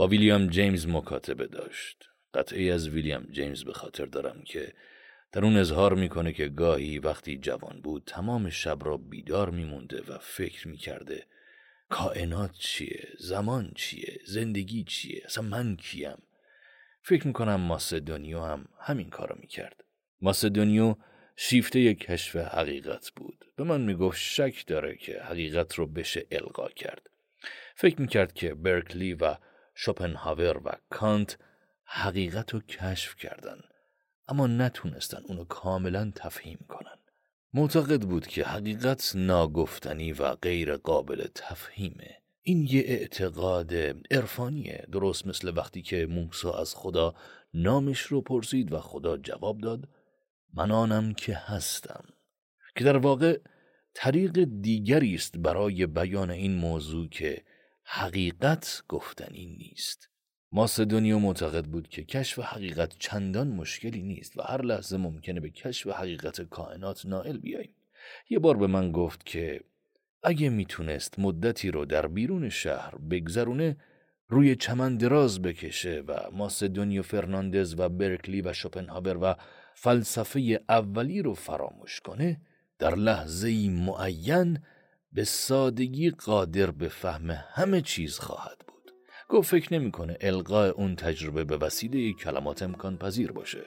[0.00, 2.08] با ویلیام جیمز مکاتبه داشت.
[2.34, 4.72] قطعی از ویلیام جیمز به خاطر دارم که
[5.32, 10.18] در اون اظهار می‌کنه که گاهی وقتی جوان بود تمام شب را بیدار میمونده و
[10.18, 11.26] فکر می‌کرده
[11.88, 16.22] کائنات چیه؟ زمان چیه؟ زندگی چیه؟ اصلا من کیم؟
[17.02, 19.84] فکر می‌کنم ماسدونیو هم همین کارو می‌کرد.
[20.20, 20.96] ماسدونیو
[21.36, 23.44] شیفته کشف حقیقت بود.
[23.56, 27.10] به من می‌گفت شک داره که حقیقت رو بشه القا کرد.
[27.74, 29.36] فکر می‌کرد که برکلی و
[29.82, 31.38] شوپنهاور و کانت
[31.84, 33.60] حقیقت رو کشف کردن.
[34.28, 36.98] اما نتونستن اونو کاملا تفهیم کنن.
[37.54, 42.16] معتقد بود که حقیقت ناگفتنی و غیر قابل تفهیمه.
[42.42, 43.74] این یه اعتقاد
[44.10, 47.14] عرفانیه درست مثل وقتی که موسی از خدا
[47.54, 49.88] نامش رو پرسید و خدا جواب داد
[50.54, 52.04] من آنم که هستم
[52.76, 53.38] که در واقع
[53.94, 57.44] طریق دیگری است برای بیان این موضوع که
[57.92, 60.08] حقیقت گفتنی نیست
[60.52, 65.88] ماسدونیو معتقد بود که کشف حقیقت چندان مشکلی نیست و هر لحظه ممکنه به کشف
[65.88, 67.74] حقیقت کائنات نائل بیاییم.
[68.30, 69.60] یه بار به من گفت که
[70.22, 73.76] اگه می‌تونست مدتی رو در بیرون شهر بگذرونه
[74.28, 79.34] روی چمن دراز بکشه و ماسدونیو فرناندز و برکلی و شوپنهاور و
[79.74, 82.40] فلسفه اولی رو فراموش کنه
[82.78, 84.58] در لحظه معین
[85.12, 88.64] به سادگی قادر به فهم همه چیز خواهد
[89.28, 93.62] گفت فکر نمی‌کنه القاء اون تجربه به وسیله کلمات امکان پذیر باشه.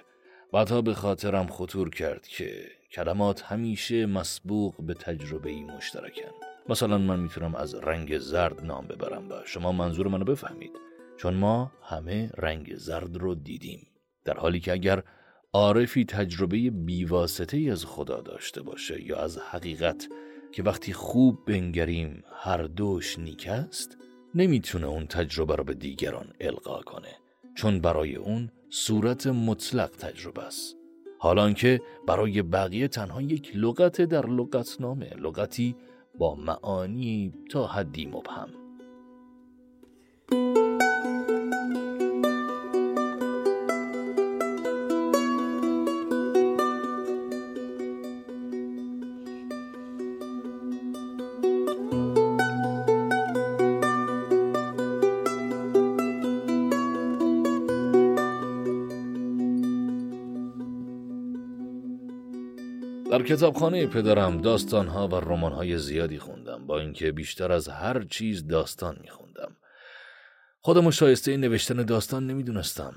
[0.54, 6.32] بعدها به خاطرم خطور کرد که کلمات همیشه مسبوق به تجربه ای مشترکن.
[6.70, 10.72] مثلا من می‌تونم از رنگ زرد نام ببرم و شما منظور منو بفهمید.
[11.18, 13.88] چون ما همه رنگ زرد رو دیدیم.
[14.26, 15.04] در حالی که اگر
[15.54, 20.08] عارفی تجربه بیواسطه از خدا داشته باشه یا از حقیقت
[20.54, 23.98] که وقتی خوب بنگریم هر دوش نیک است
[24.36, 27.16] نمی‌تونه اون تجربه رو به دیگران القا کنه
[27.56, 30.76] چون برای اون صورت مطلق تجربه است.
[31.20, 35.76] حالان که برای بقیه تنها یک لغت در لغتنامه لغتی
[36.18, 38.50] با معانی تا حدی مبهم.
[63.14, 68.98] در کتابخانه پدرم داستانها و رمانهای زیادی خوندم با اینکه بیشتر از هر چیز داستان
[69.02, 69.56] میخوندم.
[70.60, 72.94] خودم شایسته نوشتن داستان نمی‌دونستم.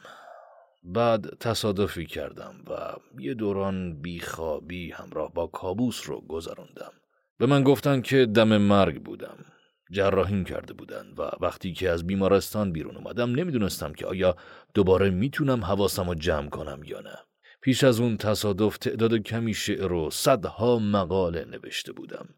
[0.84, 6.92] بعد تصادفی کردم و یه دوران بیخوابی همراه با کابوس رو گذراندم.
[7.38, 9.36] به من گفتن که دم مرگ بودم.
[9.90, 14.36] جراحیم کرده بودن و وقتی که از بیمارستان بیرون اومدم نمی‌دونستم که آیا
[14.74, 17.25] دوباره می‌تونم حواسم رو جمع کنم یا نه.
[17.66, 22.28] پیش از اون تصادف تعداد کمی شعر و صدها مقاله نوشته بودم.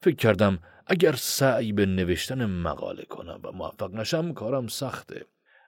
[0.00, 5.24] فکر کردم اگر سعی به نوشتن مقاله کنم و موفق نشم کارم سخته.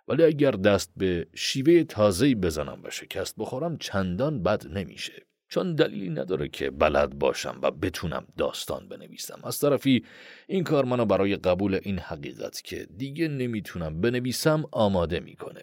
[0.08, 5.26] ولی اگر دست به شیوه تازه‌ای بزنم و شکست بخورم چندان بد نمیشه.
[5.48, 9.40] چون دلیلی نداره که بلد باشم و بتونم داستان بنویسم.
[9.44, 10.04] از طرفی
[10.46, 15.62] این کار منو برای قبول این حقیقت که دیگه نمی‌تونم بنویسم آماده می‌کنه.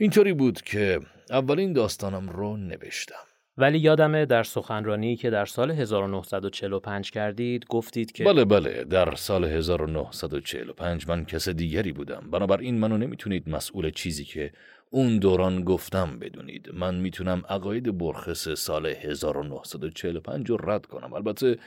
[0.00, 3.24] اینطوری بود که اولین داستانم رو نوشتم.
[3.56, 8.84] ولی یادمه در سخنرانی که در سال 1945 کردید گفتید که بله بله.
[8.84, 12.28] در سال 1945 من کس دیگری بودم.
[12.32, 14.52] بنابراین منو نمی‌تونید مسئول چیزی که
[14.90, 16.70] اون دوران گفتم بدونید.
[16.74, 21.12] من می‌تونم عقاید برخص سال 1945 رو رد کنم.
[21.12, 21.58] البته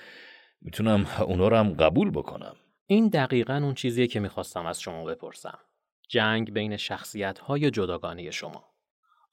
[0.62, 2.56] می‌تونم اونا رو هم قبول بکنم.
[2.88, 5.60] این دقیقا اون چیزیه که می‌خواستم از شما بپرسم.
[6.12, 8.64] جنگ بین شخصیت های جداگانه شما.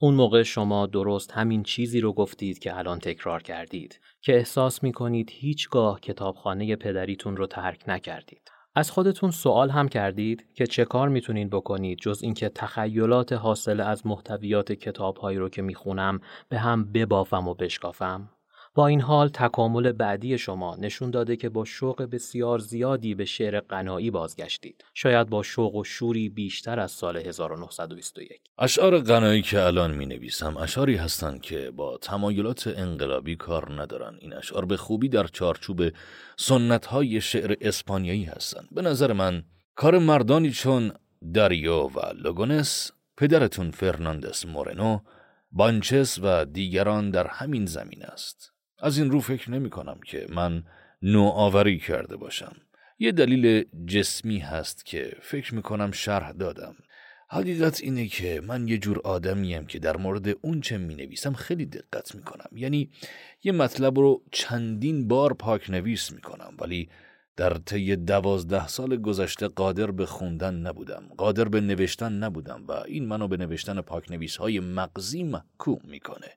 [0.01, 4.91] اون موقع شما درست همین چیزی رو گفتید که الان تکرار کردید که احساس می
[4.91, 8.51] کنید هیچگاه کتابخانه پدریتون رو ترک نکردید.
[8.75, 14.07] از خودتون سوال هم کردید که چه کار می‌تونین بکنید جز اینکه تخیلات حاصل از
[14.07, 18.29] محتویات کتابهایی رو که می‌خونم به هم ببافم و بشکافم؟
[18.75, 23.59] با این حال تکامل بعدی شما نشون داده که با شوق بسیار زیادی به شعر
[23.59, 24.85] قنایی بازگشتید.
[24.93, 28.41] شاید با شوق و شوری بیشتر از سال 1921.
[28.59, 34.17] اشعار قنایی که الان می نویسم اشعاری هستند که با تمایلات انقلابی کار ندارن.
[34.19, 35.81] این اشعار به خوبی در چارچوب
[36.37, 38.67] سنت های شعر اسپانیایی هستند.
[38.71, 39.43] به نظر من
[39.75, 40.91] کار مردانی چون
[41.33, 44.99] داریو و لوگونس، پدرتون فرناندس مورنو،
[45.51, 48.53] بانچس و دیگران در همین زمین است.
[48.81, 50.63] از این رو فکر نمی کنم که من
[51.01, 52.55] نوآوری کرده باشم.
[52.99, 56.75] یه دلیل جسمی هست که فکر می کنم شرح دادم.
[57.29, 61.65] حقیقت اینه که من یه جور آدمیم که در مورد اون چه می نویسم خیلی
[61.65, 62.49] دقت می کنم.
[62.55, 62.89] یعنی
[63.43, 66.89] یه مطلب رو چندین بار پاک نویس می کنم ولی
[67.35, 73.05] در طی دوازده سال گذشته قادر به خوندن نبودم قادر به نوشتن نبودم و این
[73.05, 76.27] منو به نوشتن پاک نویس های مغزی محکوم می‌کنه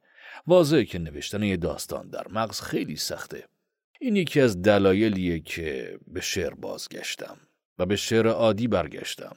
[0.47, 3.45] واضحه که نوشتن یه داستان در مغز خیلی سخته.
[4.01, 7.37] این یکی از دلایلیه که به شعر بازگشتم
[7.79, 9.37] و به شعر عادی برگشتم.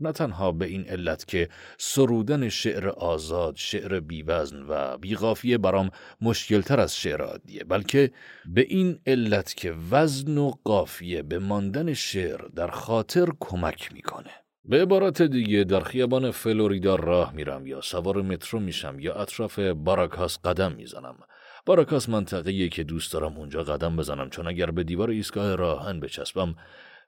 [0.00, 6.80] نه تنها به این علت که سرودن شعر آزاد، شعر بیوزن و بیغافیه برام مشکلتر
[6.80, 8.12] از شعر عادیه بلکه
[8.46, 14.41] به این علت که وزن و قافیه به ماندن شعر در خاطر کمک می‌کنه.
[14.64, 20.38] به عبارت دیگه در خیابان فلوریدا راه میرم یا سوار مترو میشم یا اطراف باراکاس
[20.44, 21.18] قدم می‌زنم.
[21.66, 26.54] باراکاس منطقه‌ایه که دوست دارم اونجا قدم بزنم چون اگر به دیوار ایستگاه راهن بچسبم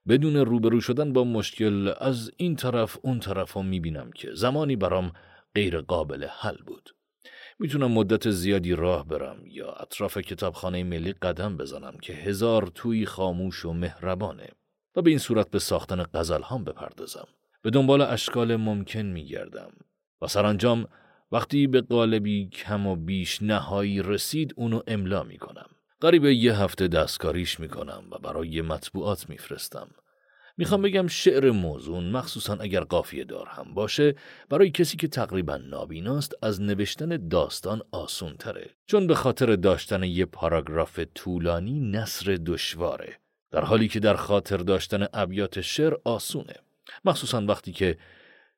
[0.09, 5.13] بدون روبرو شدن با مشکل از این طرف اون طرف هم می‌بینم که زمانی برام
[5.55, 6.91] غیر قابل حل بود.
[7.59, 13.65] می‌تونم مدت زیادی راه برم یا اطراف کتابخانه ملی قدم بزنم که هزار توی خاموش
[13.65, 14.49] و مهربانه
[14.97, 17.29] و به این صورت به ساختن قزل هم بپردازم.
[17.65, 19.73] به دنبال اشکال ممکن می گردم
[20.23, 20.89] و سرانجام
[21.33, 25.67] وقتی به قالبی کم و بیش نهایی رسید اونو املا می کنم.
[26.01, 29.89] قریب یه هفته دستکاریش می کنم و برای مطبوعات می فرستم.
[30.57, 34.15] می‌خوام بگم شعر موزون مخصوصا اگر قافیه دار هم باشه
[34.49, 40.25] برای کسی که تقریبا نابیناست از نوشتن داستان آسون تره چون به خاطر داشتن یه
[40.25, 43.19] پاراگراف طولانی نصر دشواره
[43.51, 46.55] در حالی که در خاطر داشتن ابیات شعر آسونه
[47.05, 47.97] مخصوصا وقتی که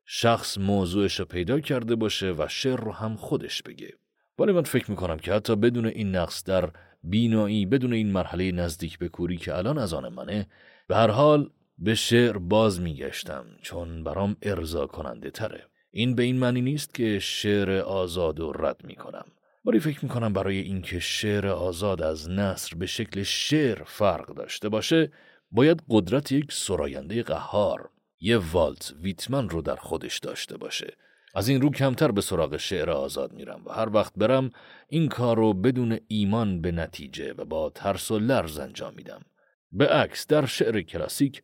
[0.04, 3.94] شخص موضوعش رو پیدا کرده باشه و شعر رو هم خودش بگه
[4.38, 6.70] ولی من فکر می‌کنم که حتی بدون این نقص در
[7.02, 10.46] بینایی بدون این مرحله نزدیک به کوری که الان از آن منه
[10.88, 16.38] به هر حال به شعر باز میگشتم چون برام ارضا کننده تره این به این
[16.38, 19.24] معنی نیست که شعر آزاد و رد می کنم.
[19.64, 24.68] ولی فکر می کنم برای اینکه شعر آزاد از نصر به شکل شعر فرق داشته
[24.68, 25.12] باشه
[25.50, 27.90] باید قدرت یک سراینده قهار
[28.20, 30.96] یه والت ویتمن رو در خودش داشته باشه.
[31.34, 34.50] از این رو کمتر به سراغ شعر آزاد میرم و هر وقت برم
[34.88, 39.24] این کار رو بدون ایمان به نتیجه و با ترس و لرز انجام میدم.
[39.72, 41.42] به عکس در شعر کلاسیک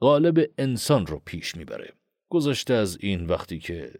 [0.00, 1.92] غالب انسان رو پیش می‌بره.
[2.28, 3.92] گذشته از این وقتی که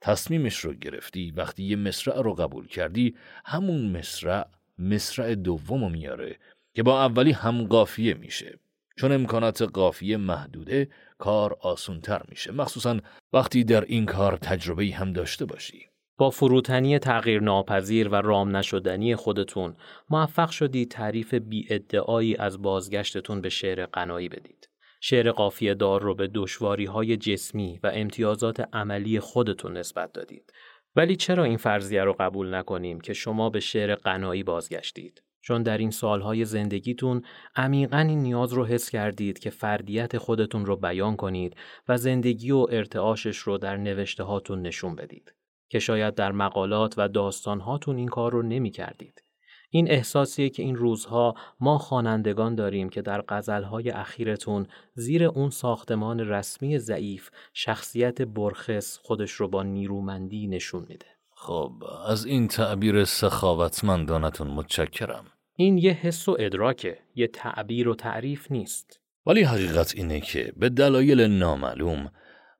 [0.00, 4.46] تصمیمش رو گرفتی وقتی یه مصرع رو قبول کردی همون مصرع
[4.78, 6.38] مصرع دوم میاره
[6.74, 8.58] که با اولی هم قافیه میشه.
[8.96, 10.88] چون امکانات قافیه محدوده
[11.18, 13.00] کار آسونتر میشه مخصوصا
[13.32, 19.16] وقتی در این کار تجربه هم داشته باشی با فروتنی تغییر ناپذیر و رام نشدنی
[19.16, 19.76] خودتون
[20.10, 24.68] موفق شدید تعریف بی ادعایی از بازگشتتون به شعر قنایی بدید.
[25.00, 30.52] شعر قافیه دار رو به دشواری های جسمی و امتیازات عملی خودتون نسبت دادید.
[30.96, 35.78] ولی چرا این فرضیه رو قبول نکنیم که شما به شعر قنایی بازگشتید؟ چون در
[35.78, 37.22] این سالهای زندگیتون
[37.56, 41.56] عمیقا این نیاز رو حس کردید که فردیت خودتون رو بیان کنید
[41.88, 45.34] و زندگی و ارتعاشش رو در نوشته هاتون نشون بدید.
[45.72, 49.22] که شاید در مقالات و داستانهاتون این کار رو نمی کردید.
[49.70, 56.20] این احساسیه که این روزها ما خوانندگان داریم که در غزلهای اخیرتون زیر اون ساختمان
[56.20, 61.06] رسمی ضعیف شخصیت برخص خودش رو با نیرومندی نشون میده.
[61.44, 61.72] خب
[62.06, 65.24] از این تعبیر سخاوتمندانتون متشکرم.
[65.56, 69.00] این یه حس و ادراکه، یه تعبیر و تعریف نیست.
[69.26, 72.10] ولی حقیقت اینه که به دلایل نامعلوم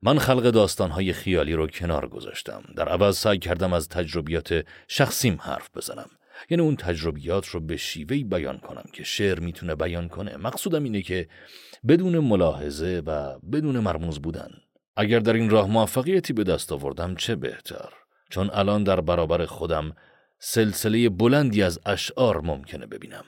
[0.01, 2.63] من خلق داستانهای خیالی رو کنار گذاشتم.
[2.77, 6.09] در عوض سعی کردم از تجربیات شخصیم حرف بزنم.
[6.49, 10.37] یعنی اون تجربیات رو به شیوهی بیان کنم که شعر می‌تونه بیان کنه.
[10.37, 11.27] مقصودم اینه که
[11.87, 14.49] بدون ملاحظه و بدون مرموز بودن.
[14.95, 17.89] اگر در این راه موفقیتی به دست آوردم چه بهتر.
[18.33, 19.95] چون الان در برابر خودم
[20.39, 23.25] سلسله بلندی از اشعار ممکنه ببینم.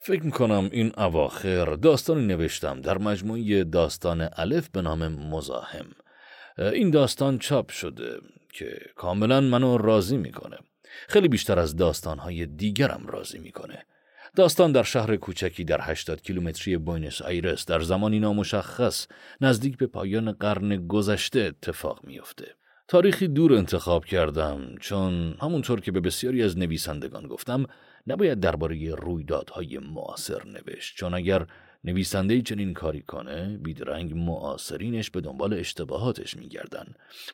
[0.00, 5.86] فکر می‌کنم این اواخر داستانی نوشتم در مجموعه داستان الف به نام مزاحم
[6.58, 8.18] این داستان چاپ شده
[8.52, 10.58] که کاملا منو راضی می‌کنه
[11.08, 13.86] خیلی بیشتر از داستانهای دیگرم راضی می‌کنه
[14.36, 19.06] داستان در شهر کوچکی در 80 کیلومتری بوینس آیرس در زمانی نامشخص
[19.40, 22.54] نزدیک به پایان قرن گذشته اتفاق میافته.
[22.88, 27.66] تاریخی دور انتخاب کردم چون همونطور که به بسیاری از نویسندگان گفتم
[28.06, 31.46] نباید درباره رویدادهای معاصر نوشت چون اگر
[31.84, 36.86] نویسنده چنین کاری کنه بیدرنگ معاصرینش به دنبال اشتباهاتش میگردن.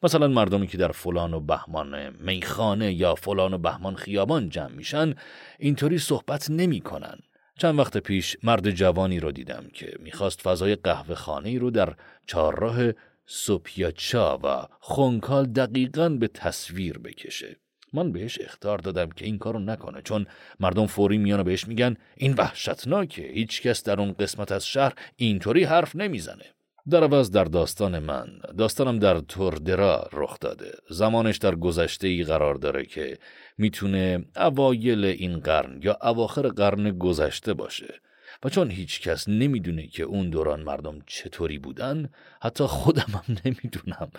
[0.03, 5.15] مثلا مردمی که در فلان و بهمان میخانه یا فلان و بهمان خیابان جمع میشن
[5.59, 7.19] اینطوری صحبت نمی‌کنن.
[7.59, 11.95] چند وقت پیش مرد جوانی رو دیدم که می‌خواست فضای قهوه خانه رو در
[12.27, 12.93] چهارراه
[13.35, 17.57] سوپیاچا و خونکال دقیقا به تصویر بکشه.
[17.93, 20.27] من بهش اختار دادم که این کارو نکنه چون
[20.61, 24.93] مردم فوری میان و بهش میگن این وحشتناکه هیچ کس در اون قسمت از شهر
[25.17, 26.45] اینطوری حرف نمی‌زنه.
[26.91, 28.27] در عوض در داستان من
[28.59, 30.73] داستانم در توردرا رخ داده.
[30.91, 33.19] زمانش در گذشته ای قرار داره که
[33.59, 38.01] می‌تونه اوایل این قرن یا اواخر قرن گذشته باشه.
[38.45, 42.11] و چون هیچ کس نمی‌دونه که اون دوران مردم چطوری بودن
[42.43, 44.11] حتی خودم هم نمی‌دونم.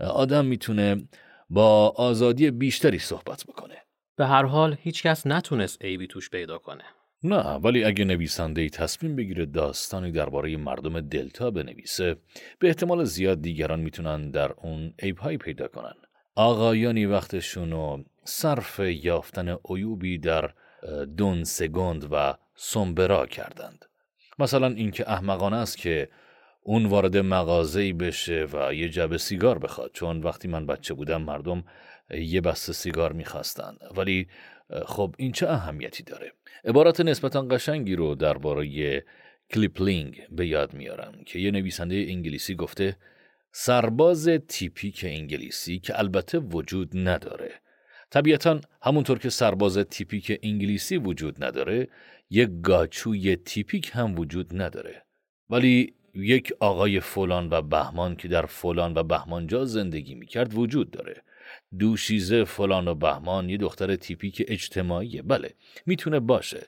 [0.00, 1.08] آدم می‌تونه
[1.50, 3.74] با آزادی بیشتری صحبت بکنه.
[4.16, 6.84] به هر حال هیچکس نتونست عیبی توش پیدا کنه.
[7.22, 12.16] نه ولی اگه نویسنده ای تصمیم بگیره داستانی درباره مردم دلتا بنویسه
[12.58, 15.94] به احتمال زیاد دیگران می‌تونن در اون عیبهایی پیدا کنن.
[16.34, 20.50] آقایانی وقتشون رو صرف یافتن عیوبی در
[21.16, 23.84] دون سگوندو سومبرا کردند.
[24.38, 26.08] مثلا اینکه احمقانه است که
[26.62, 31.64] اون وارد مغازه‌ای بشه و یه جعبه سیگار بخواد چون وقتی من بچه بودم مردم
[32.10, 34.28] یه بسته سیگار می‌خواستن ولی
[34.86, 36.32] خب این چه اهمیتی داره؟
[36.64, 39.04] عبارت نسبتا قشنگی رو درباره
[39.50, 42.96] کیپلینگ به یاد میارم که یه نویسنده انگلیسی گفته
[43.52, 47.50] سرباز تیپیک انگلیسی که البته وجود نداره.
[48.10, 51.88] طبیعتا همونطور که سرباز تیپیک انگلیسی وجود نداره
[52.30, 55.02] یک گاچوی تیپیک هم وجود نداره.
[55.50, 61.22] ولی یک آقای فلان و بهمان که در فلان و بهمانجا زندگی می‌کرد وجود داره.
[61.78, 65.54] دوشیزه فلان و بهمان یه دختر تیپیک اجتماعیه بله
[65.86, 66.66] می‌تونه باشه.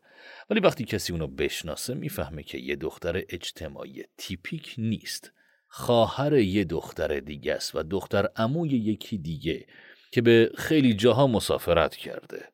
[0.51, 5.33] ولی وقتی کسی اونو بشناسه می‌فهمه که یه دختر اجتماعی تیپیک نیست.
[5.69, 9.67] خواهر یه دختر دیگه است و دختر عموی یکی دیگه
[10.11, 12.49] که به خیلی جاها مسافرت کرده.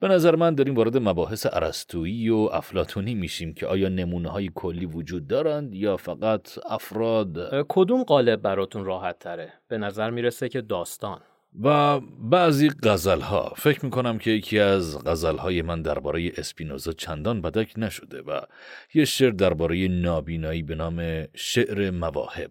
[0.00, 4.86] به نظر من داریم وارد مباحث عرستویی و افلاتونی میشیم که آیا نمونه های کلی
[4.86, 11.20] وجود دارند یا فقط افراد؟ کدوم قالب براتون راحت تره؟ به نظر می‌رسه که داستان.
[11.62, 16.92] و بعضی غزل ها فکر می کنم که یکی از غزل های من درباره اسپینوزا
[16.92, 18.40] چندان بدک نشده و
[18.94, 22.50] یه شعر درباره نابینایی به نام شعر مواهب.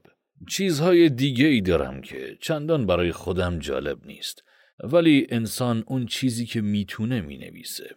[0.50, 4.44] چیزهای دیگه ای دارم که چندان برای خودم جالب نیست.
[4.84, 7.96] ولی انسان اون چیزی که می‌تونه می‌نویسه.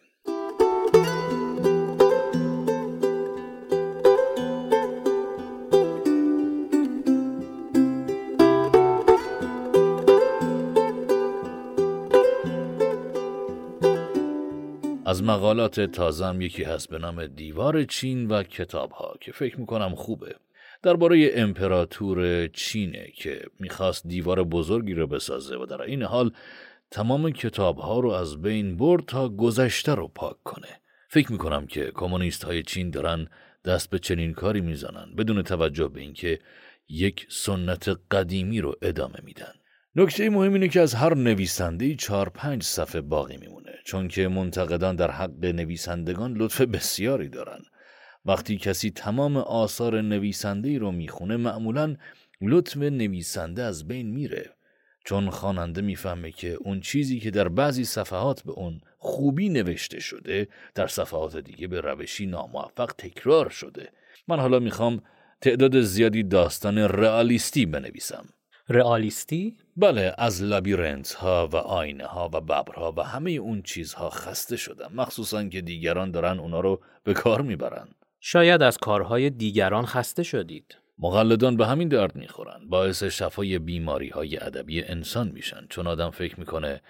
[15.07, 19.95] از مقالات تازم یکی هست به نام دیوار چین و کتاب ها که فکر می‌کنم
[19.95, 20.35] خوبه.
[20.83, 26.33] درباره امپراتور چینه که می‌خواست دیوار بزرگی رو بسازه و در این حال
[26.91, 30.81] تمام کتاب ها رو از بین برد تا گذشته رو پاک کنه.
[31.09, 33.29] فکر می‌کنم که کمونیست های چین دارن
[33.65, 36.39] دست به چنین کاری می‌زنن بدون توجه به اینکه
[36.89, 39.53] یک سنت قدیمی رو ادامه میدن.
[39.97, 44.97] نکته مهم اینه که از هر نویسنده چهار پنج صفحه باقی میمونه چون که منتقدان
[44.97, 47.61] در حق نویسندگان لطف بسیاری دارن.
[48.25, 51.97] وقتی کسی تمام آثار نویسنده رو می‌خونه معمولا
[52.41, 54.55] لطف نویسنده از بین میره.
[55.05, 60.49] چون خواننده می‌فهمه که اون چیزی که در بعضی صفحات به اون خوبی نوشته شده
[60.75, 63.93] در صفحات دیگه به روشی ناموفق تکرار شده.
[64.29, 65.03] من حالا می‌خوام
[65.41, 68.25] تعداد زیادی داستان رئالیستی بنویسم.
[68.69, 74.57] رئالیستی؟ بله از لابیرنت ها و آینه ها و ببرها و همه اون چیزها خسته
[74.57, 77.89] شدم مخصوصا که دیگران دارن اونا رو به کار می‌برن.
[78.21, 80.77] شاید از کارهای دیگران خسته شدید.
[81.03, 85.67] مقلدان به همین درد می‌خورن باعث شفای بیماری های ادبی انسان میشن.
[85.71, 86.81] چون آدم فکر می‌کنه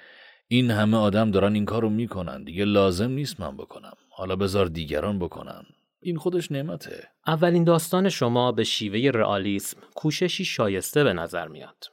[0.48, 2.44] این همه آدم دارن این کارو می‌کنن.
[2.44, 3.94] دیگه لازم نیست من بکنم.
[4.10, 5.62] حالا بذار دیگران بکنن
[6.02, 7.08] این خودش نعمته.
[7.26, 11.84] اولین داستان شما به شیوه رئالیسم کوششی شایسته به نظر میاد.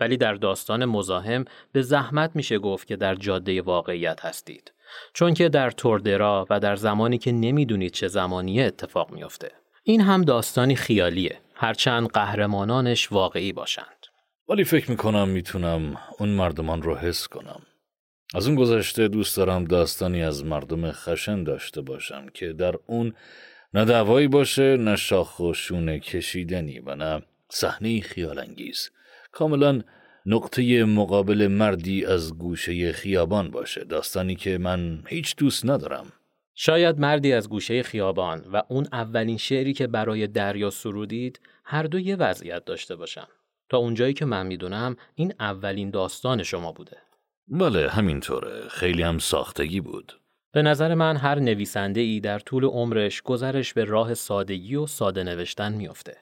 [0.00, 4.72] ولی در داستان مزاحم به زحمت میشه گفت که در جاده واقعیت هستید.
[5.14, 9.52] چون که در توردرا و در زمانی که نمی‌دونید چه زمانیه اتفاق میافته.
[9.82, 11.38] این هم داستانی خیالیه.
[11.60, 14.06] هرچند قهرمانانش واقعی باشند.
[14.48, 17.62] ولی فکر می‌کنم می‌تونم اون مردمان رو حس کنم.
[18.34, 23.14] از اون گذشته دوست دارم داستانی از مردم خشن داشته باشم که در اون
[23.74, 28.90] نه دعوایی باشه نه شاخ و شونه کشیدنی و نه صحنه خیال انگیز
[29.32, 29.82] کاملا
[30.26, 33.84] نقطه مقابل مردی از گوشه خیابان باشه.
[33.84, 36.12] داستانی که من هیچ دوست ندارم.
[36.60, 41.98] شاید مردی از گوشه خیابان و اون اولین شعری که برای دریا سرودید هر دو
[41.98, 43.26] یه وضعیت داشته باشن.
[43.68, 46.96] تا اونجایی که من می‌دونم این اولین داستان شما بوده.
[47.48, 48.68] بله همینطوره.
[48.68, 50.20] خیلی هم ساختگی بود.
[50.52, 55.22] به نظر من هر نویسنده ای در طول عمرش گذرش به راه سادگی و ساده
[55.22, 56.16] نوشتن میافته.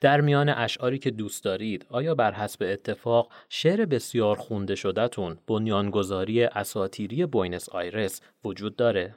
[0.00, 6.44] در میان اشعاری که دوست دارید آیا بر حسب اتفاق شعر بسیار خونده شده‌تون بنیانگذاری
[6.44, 9.14] اساطیری بوینس آیرس وجود داره؟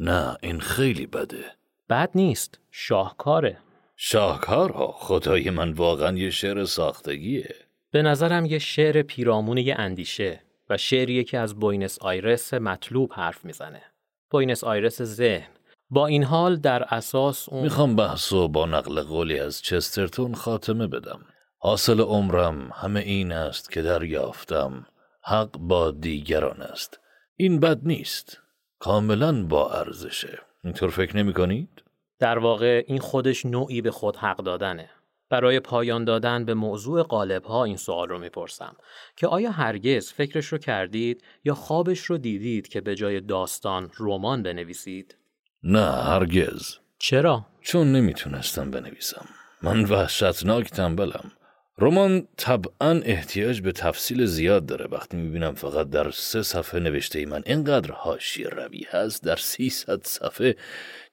[0.00, 1.44] نه این خیلی بده.
[1.88, 2.58] بد نیست.
[2.70, 3.58] شاهکاره.
[3.96, 7.54] شاهکار خدای من واقعا یه شعر ساختگیه.
[7.90, 10.40] به نظرم یه شعر پیرامون یه اندیشه
[10.70, 13.82] و شعریه که از بوینس آیرس مطلوب حرف می‌زنه.
[14.30, 15.48] بوینس آیرس ذهن.
[15.90, 21.20] با این حال در اساس اون می‌خوام بحثو با نقل قولی از چسترتون خاتمه بدم.
[21.58, 24.86] حاصل عمرم همه این است که دریافتم.
[25.22, 27.00] حق با دیگران است.
[27.36, 28.40] این بد نیست.
[28.84, 31.82] کاملا با ارزشه اینطور فکر نمی کنید؟
[32.18, 34.90] در واقع این خودش نوعی به خود حق دادنه
[35.30, 38.76] برای پایان دادن به موضوع قالب ها این سوال رو می‌پرسم
[39.16, 44.42] که آیا هرگز فکرش رو کردید یا خوابش رو دیدید که به جای داستان رمان
[44.42, 45.16] بنویسید؟
[45.62, 49.26] نه هرگز چرا؟ چون نمی‌تونستم بنویسم
[49.62, 51.32] من وحشتناک تنبلم
[51.78, 54.86] رمان طبعا احتیاج به تفصیل زیاد داره.
[54.86, 60.06] وقتی می‌بینم فقط در سه صفحه نوشته ای من اینقدر هاشی روی هست در سیصد
[60.06, 60.56] صفحه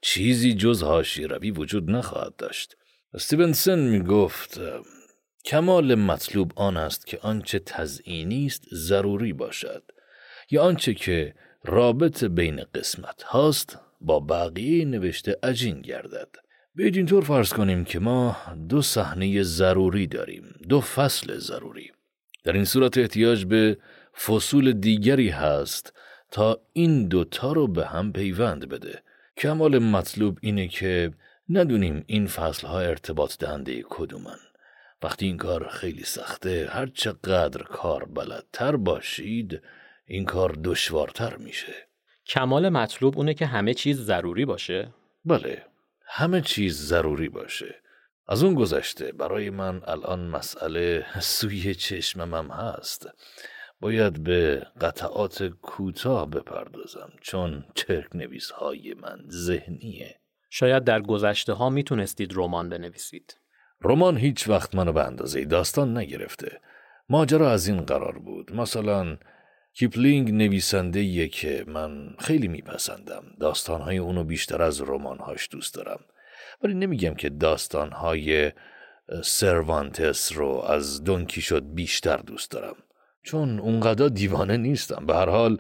[0.02, 2.78] چیزی جز هاشی روی وجود نخواهد داشت.
[3.14, 4.60] استیونسن می گفت
[5.46, 9.84] کمال مطلوب آن است که آنچه تزئینی است ضروری باشد
[10.52, 16.30] یا آنچه که رابط بین قسمت هاست با بقیه نوشته عجین گردد.
[16.76, 18.38] بیاید اینطور فرض کنیم که ما
[18.70, 21.92] دو صحنه ضروری داریم دو فصل ضروری.
[22.44, 23.78] در این صورت احتیاج به
[24.26, 25.94] فصول دیگری هست
[26.32, 29.02] تا این دوتا رو به هم پیوند بده.
[29.38, 31.12] کمال مطلوب اینه که
[31.50, 34.38] ندونیم این فصل ها ارتباط دهنده کدومن.
[35.04, 39.62] وقتی این کار خیلی سخته هر چقدر کار بلدتر باشید
[40.06, 41.74] این کار دشوارتر میشه.
[42.26, 44.94] کمال مطلوب اونه که همه چیز ضروری باشه؟
[45.26, 45.71] بله.
[46.14, 47.76] همه چیز ضروری باشه.
[48.28, 53.08] از اون گذشته برای من الان مسئله سوی چشممم هست.
[53.80, 60.20] باید به قطعات کوتاه بپردازم چون چرک نویس های من ذهنیه.
[60.50, 63.38] شاید در گذشته ها می‌تونستید رمان بنویسید.
[63.82, 66.62] رمان هیچ وقت منو به اندازه داستان نگرفته.
[67.10, 68.56] ماجرا از این قرار بود.
[68.56, 69.18] مثلا
[69.74, 73.24] کیپلینگ نویسنده‌ایه که من خیلی میپسندم.
[73.40, 76.00] داستانهای اونو بیشتر از رمانهاش دوست دارم.
[76.64, 78.52] ولی نمیگم که داستانهای
[79.24, 82.76] سروانتس رو از دون کیشوت بیشتر دوست دارم.
[83.24, 85.06] چون اونقدر دیوانه نیستم.
[85.06, 85.58] به هر حال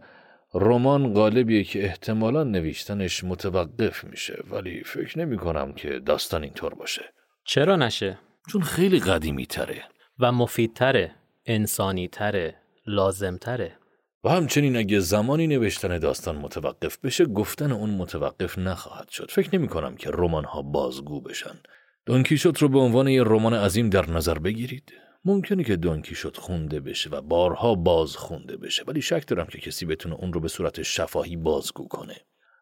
[0.53, 4.43] رمان قالبیه که احتمالا نوشتنش متوقف میشه.
[4.49, 7.01] ولی فکر نمی کنم که داستان اینطور باشه.
[7.45, 9.83] چرا نشه؟ چون خیلی قدیمی تره
[10.19, 12.55] و مفیدتره انسانی تره
[12.87, 13.77] لازم تره
[14.23, 19.31] و همچنین اگه زمانی نوشتن داستان متوقف بشه گفتن اون متوقف نخواهد شد.
[19.31, 21.59] فکر نمی کنم که رمان ها بازگو بشن.
[22.05, 24.93] دونکیشوت رو به عنوان یه رمان عظیم در نظر بگیرید.
[25.25, 29.85] ممکنه که دونکیشوت خونده بشه و بارها باز خونده بشه ولی شک دارم که کسی
[29.85, 32.15] بتونه اون رو به صورت شفاهی بازگو کنه.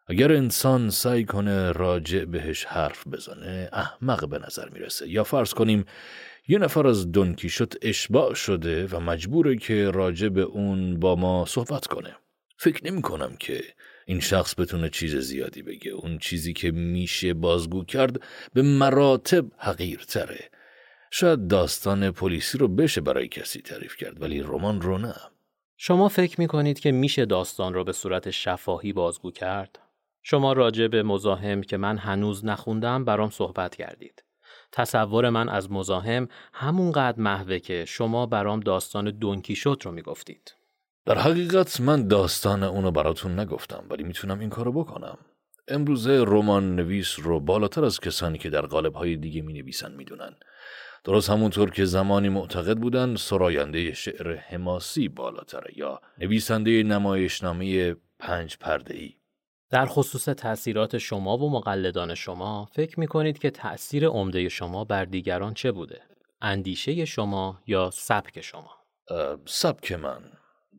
[0.06, 5.08] اگر انسان سعی کنه راجع بهش حرف بزنه احمق به نظر می‌رسه.
[5.08, 5.84] یا فرض کنیم
[6.48, 11.86] یه نفر از دونکیشوت اشباع شده و مجبوره که راجع به اون با ما صحبت
[11.86, 12.16] کنه
[12.56, 13.64] فکر نمی کنم که
[14.06, 18.20] این شخص بتونه چیز زیادی بگه اون چیزی که میشه بازگو کرد
[18.54, 20.50] به مراتب حقیرتره
[21.10, 25.14] شاید داستان پلیسی رو بشه برای کسی تعریف کرد ولی رمان رو نه
[25.76, 29.78] شما فکر می کنید که میشه داستان رو به صورت شفاهی بازگو کرد؟
[30.22, 34.24] شما راجع به مزاحم که من هنوز نخوندم برام صحبت کردید.
[34.72, 40.54] تصور من از مزاحم همونقدر محوه که شما برام داستان دونکیشوت رو می‌گفتید.
[41.06, 45.18] در حقیقت من داستان اونو براتون نگفتم ولی می‌تونم این کارو بکنم.
[45.68, 50.36] امروزه رمان نویس رو بالاتر از کسانی که در قالب های دیگه می نویسن می‌دونن.
[51.04, 58.94] درست همونطور که زمانی معتقد بودن سراینده شعر حماسی بالاتره یا نویسنده نمایشنامه پنج پرده
[58.94, 59.19] ای.
[59.70, 65.04] در خصوص تأثیرات شما و مقلدان شما فکر می کنید که تأثیر عمده شما بر
[65.04, 66.00] دیگران چه بوده؟
[66.42, 68.70] اندیشه شما یا سبک شما؟
[69.46, 70.22] سبک من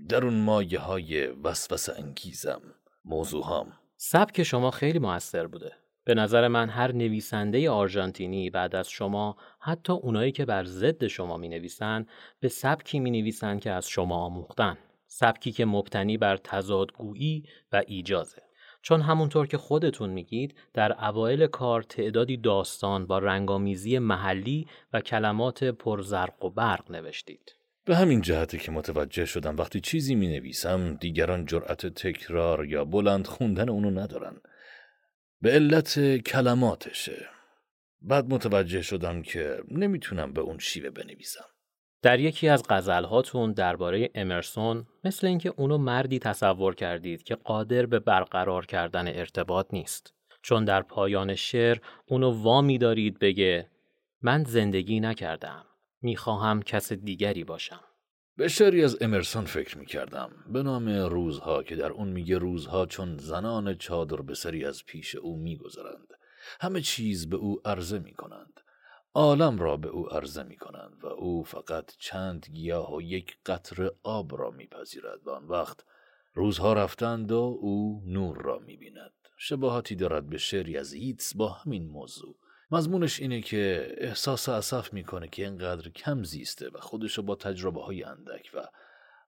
[0.09, 2.61] در اون مایه های وسوس انگیزم
[3.05, 3.73] موضوع هم.
[3.97, 5.71] سبک شما خیلی موثر بوده
[6.03, 11.37] به نظر من هر نویسنده آرژانتینی بعد از شما حتی اونایی که بر ضد شما
[11.37, 12.05] می نویسن
[12.39, 14.77] به سبکی می نویسن که از شما آموختن
[15.07, 18.41] سبکی که مبتنی بر تضادگویی و ایجازه
[18.81, 25.63] چون همونطور که خودتون میگید در اوایل کار تعدادی داستان با رنگامیزی محلی و کلمات
[25.63, 27.55] پرزرق و برق نوشتید.
[27.85, 33.27] به همین جهته که متوجه شدم وقتی چیزی می نویسم دیگران جرأت تکرار یا بلند
[33.27, 34.41] خوندن اونو ندارن.
[35.41, 37.27] به علت کلماتشه.
[38.01, 41.45] بعد متوجه شدم که نمی‌تونم به اون شیوه بنویسم.
[42.01, 47.99] در یکی از غزلهاتون درباره امرسون مثل اینکه اونو مردی تصور کردید که قادر به
[47.99, 50.13] برقرار کردن ارتباط نیست.
[50.41, 51.77] چون در پایان شعر
[52.07, 53.69] اونو وامی دارید بگه
[54.21, 55.65] من زندگی نکردم
[56.01, 57.81] می‌خواهم کس دیگری باشم.
[58.37, 62.85] به شعری از امرسون فکر می کردم به نام روزها که در اون میگه روزها
[62.85, 66.07] چون زنان چادر به سری از پیش او میگذرند.
[66.61, 68.50] همه چیز به او عرضه می کنند
[69.13, 73.91] عالم را به او عرضه می کنند و او فقط چند گیاه و یک قطر
[74.03, 75.85] آب را میپذیرد و آن وقت
[76.33, 81.49] روزها رفتند و او نور را می بیند شباهتی دارد به شعری از ایتس با
[81.49, 82.35] همین موضوع.
[82.71, 88.03] مضمونش اینه که احساس اصف می‌کنه که اینقدر کم زیسته و خودشو با تجربه های
[88.03, 88.67] اندک و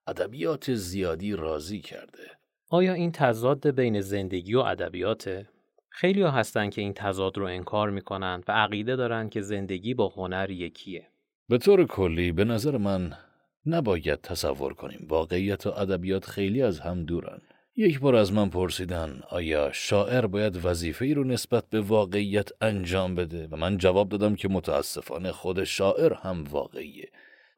[0.07, 2.31] ادبیات زیادی راضی کرده.
[2.69, 5.49] آیا این تضاد بین زندگی و ادبیاته؟
[5.95, 10.07] خیلی ها هستن که این تضاد رو انکار می‌کنن و عقیده دارن که زندگی با
[10.07, 11.07] هنر یکیه.
[11.49, 13.13] به طور کلی به نظر من
[13.65, 17.41] نباید تصور کنیم واقعیت و ادبیات خیلی از هم دورن.
[17.75, 23.15] یک بار از من پرسیدن آیا شاعر باید وظیفه ای رو نسبت به واقعیت انجام
[23.15, 27.09] بده و من جواب دادم که متاسفانه خود شاعر هم واقعیه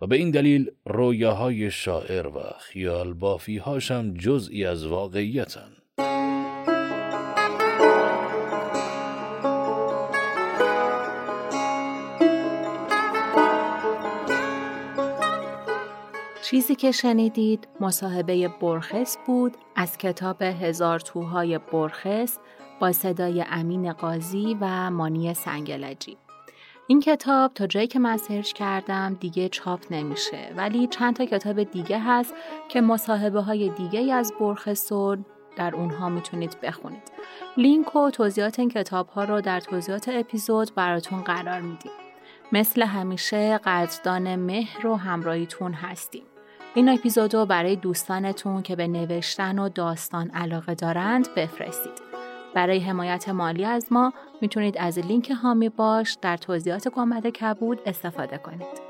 [0.02, 5.72] و به این دلیل رویاهای شاعر و خیال بافی هاشم جزئی از واقعیتن
[16.50, 22.38] چیزی که شنیدید مصاحبه برخس بود از کتاب هزار توهای برخس
[22.80, 26.18] با صدای امین قاضی و مانی سنگلجی.
[26.88, 31.64] این کتاب تا جایی که من سرچ کردم دیگه چاپ نمیشه ولی چند تا کتاب
[31.64, 32.34] دیگه هست
[32.70, 35.18] که مصاحبه های دیگه از برخس و
[35.56, 37.12] در اونها می‌تونید بخونید.
[37.58, 41.92] لینک و توضیحات این کتاب ها رو در توضیحات اپیزود براتون قرار میدیم.
[42.52, 46.24] مثل همیشه قدردان مهر و همراهیتون هستیم.
[46.76, 52.02] این اپیزودو برای دوستانتون که به نوشتن و داستان علاقه دارند بفرستید.
[52.54, 58.38] برای حمایت مالی از ما می‌تونید از لینک هامی باش در توضیحات گنبد کبود استفاده
[58.38, 58.85] کنید.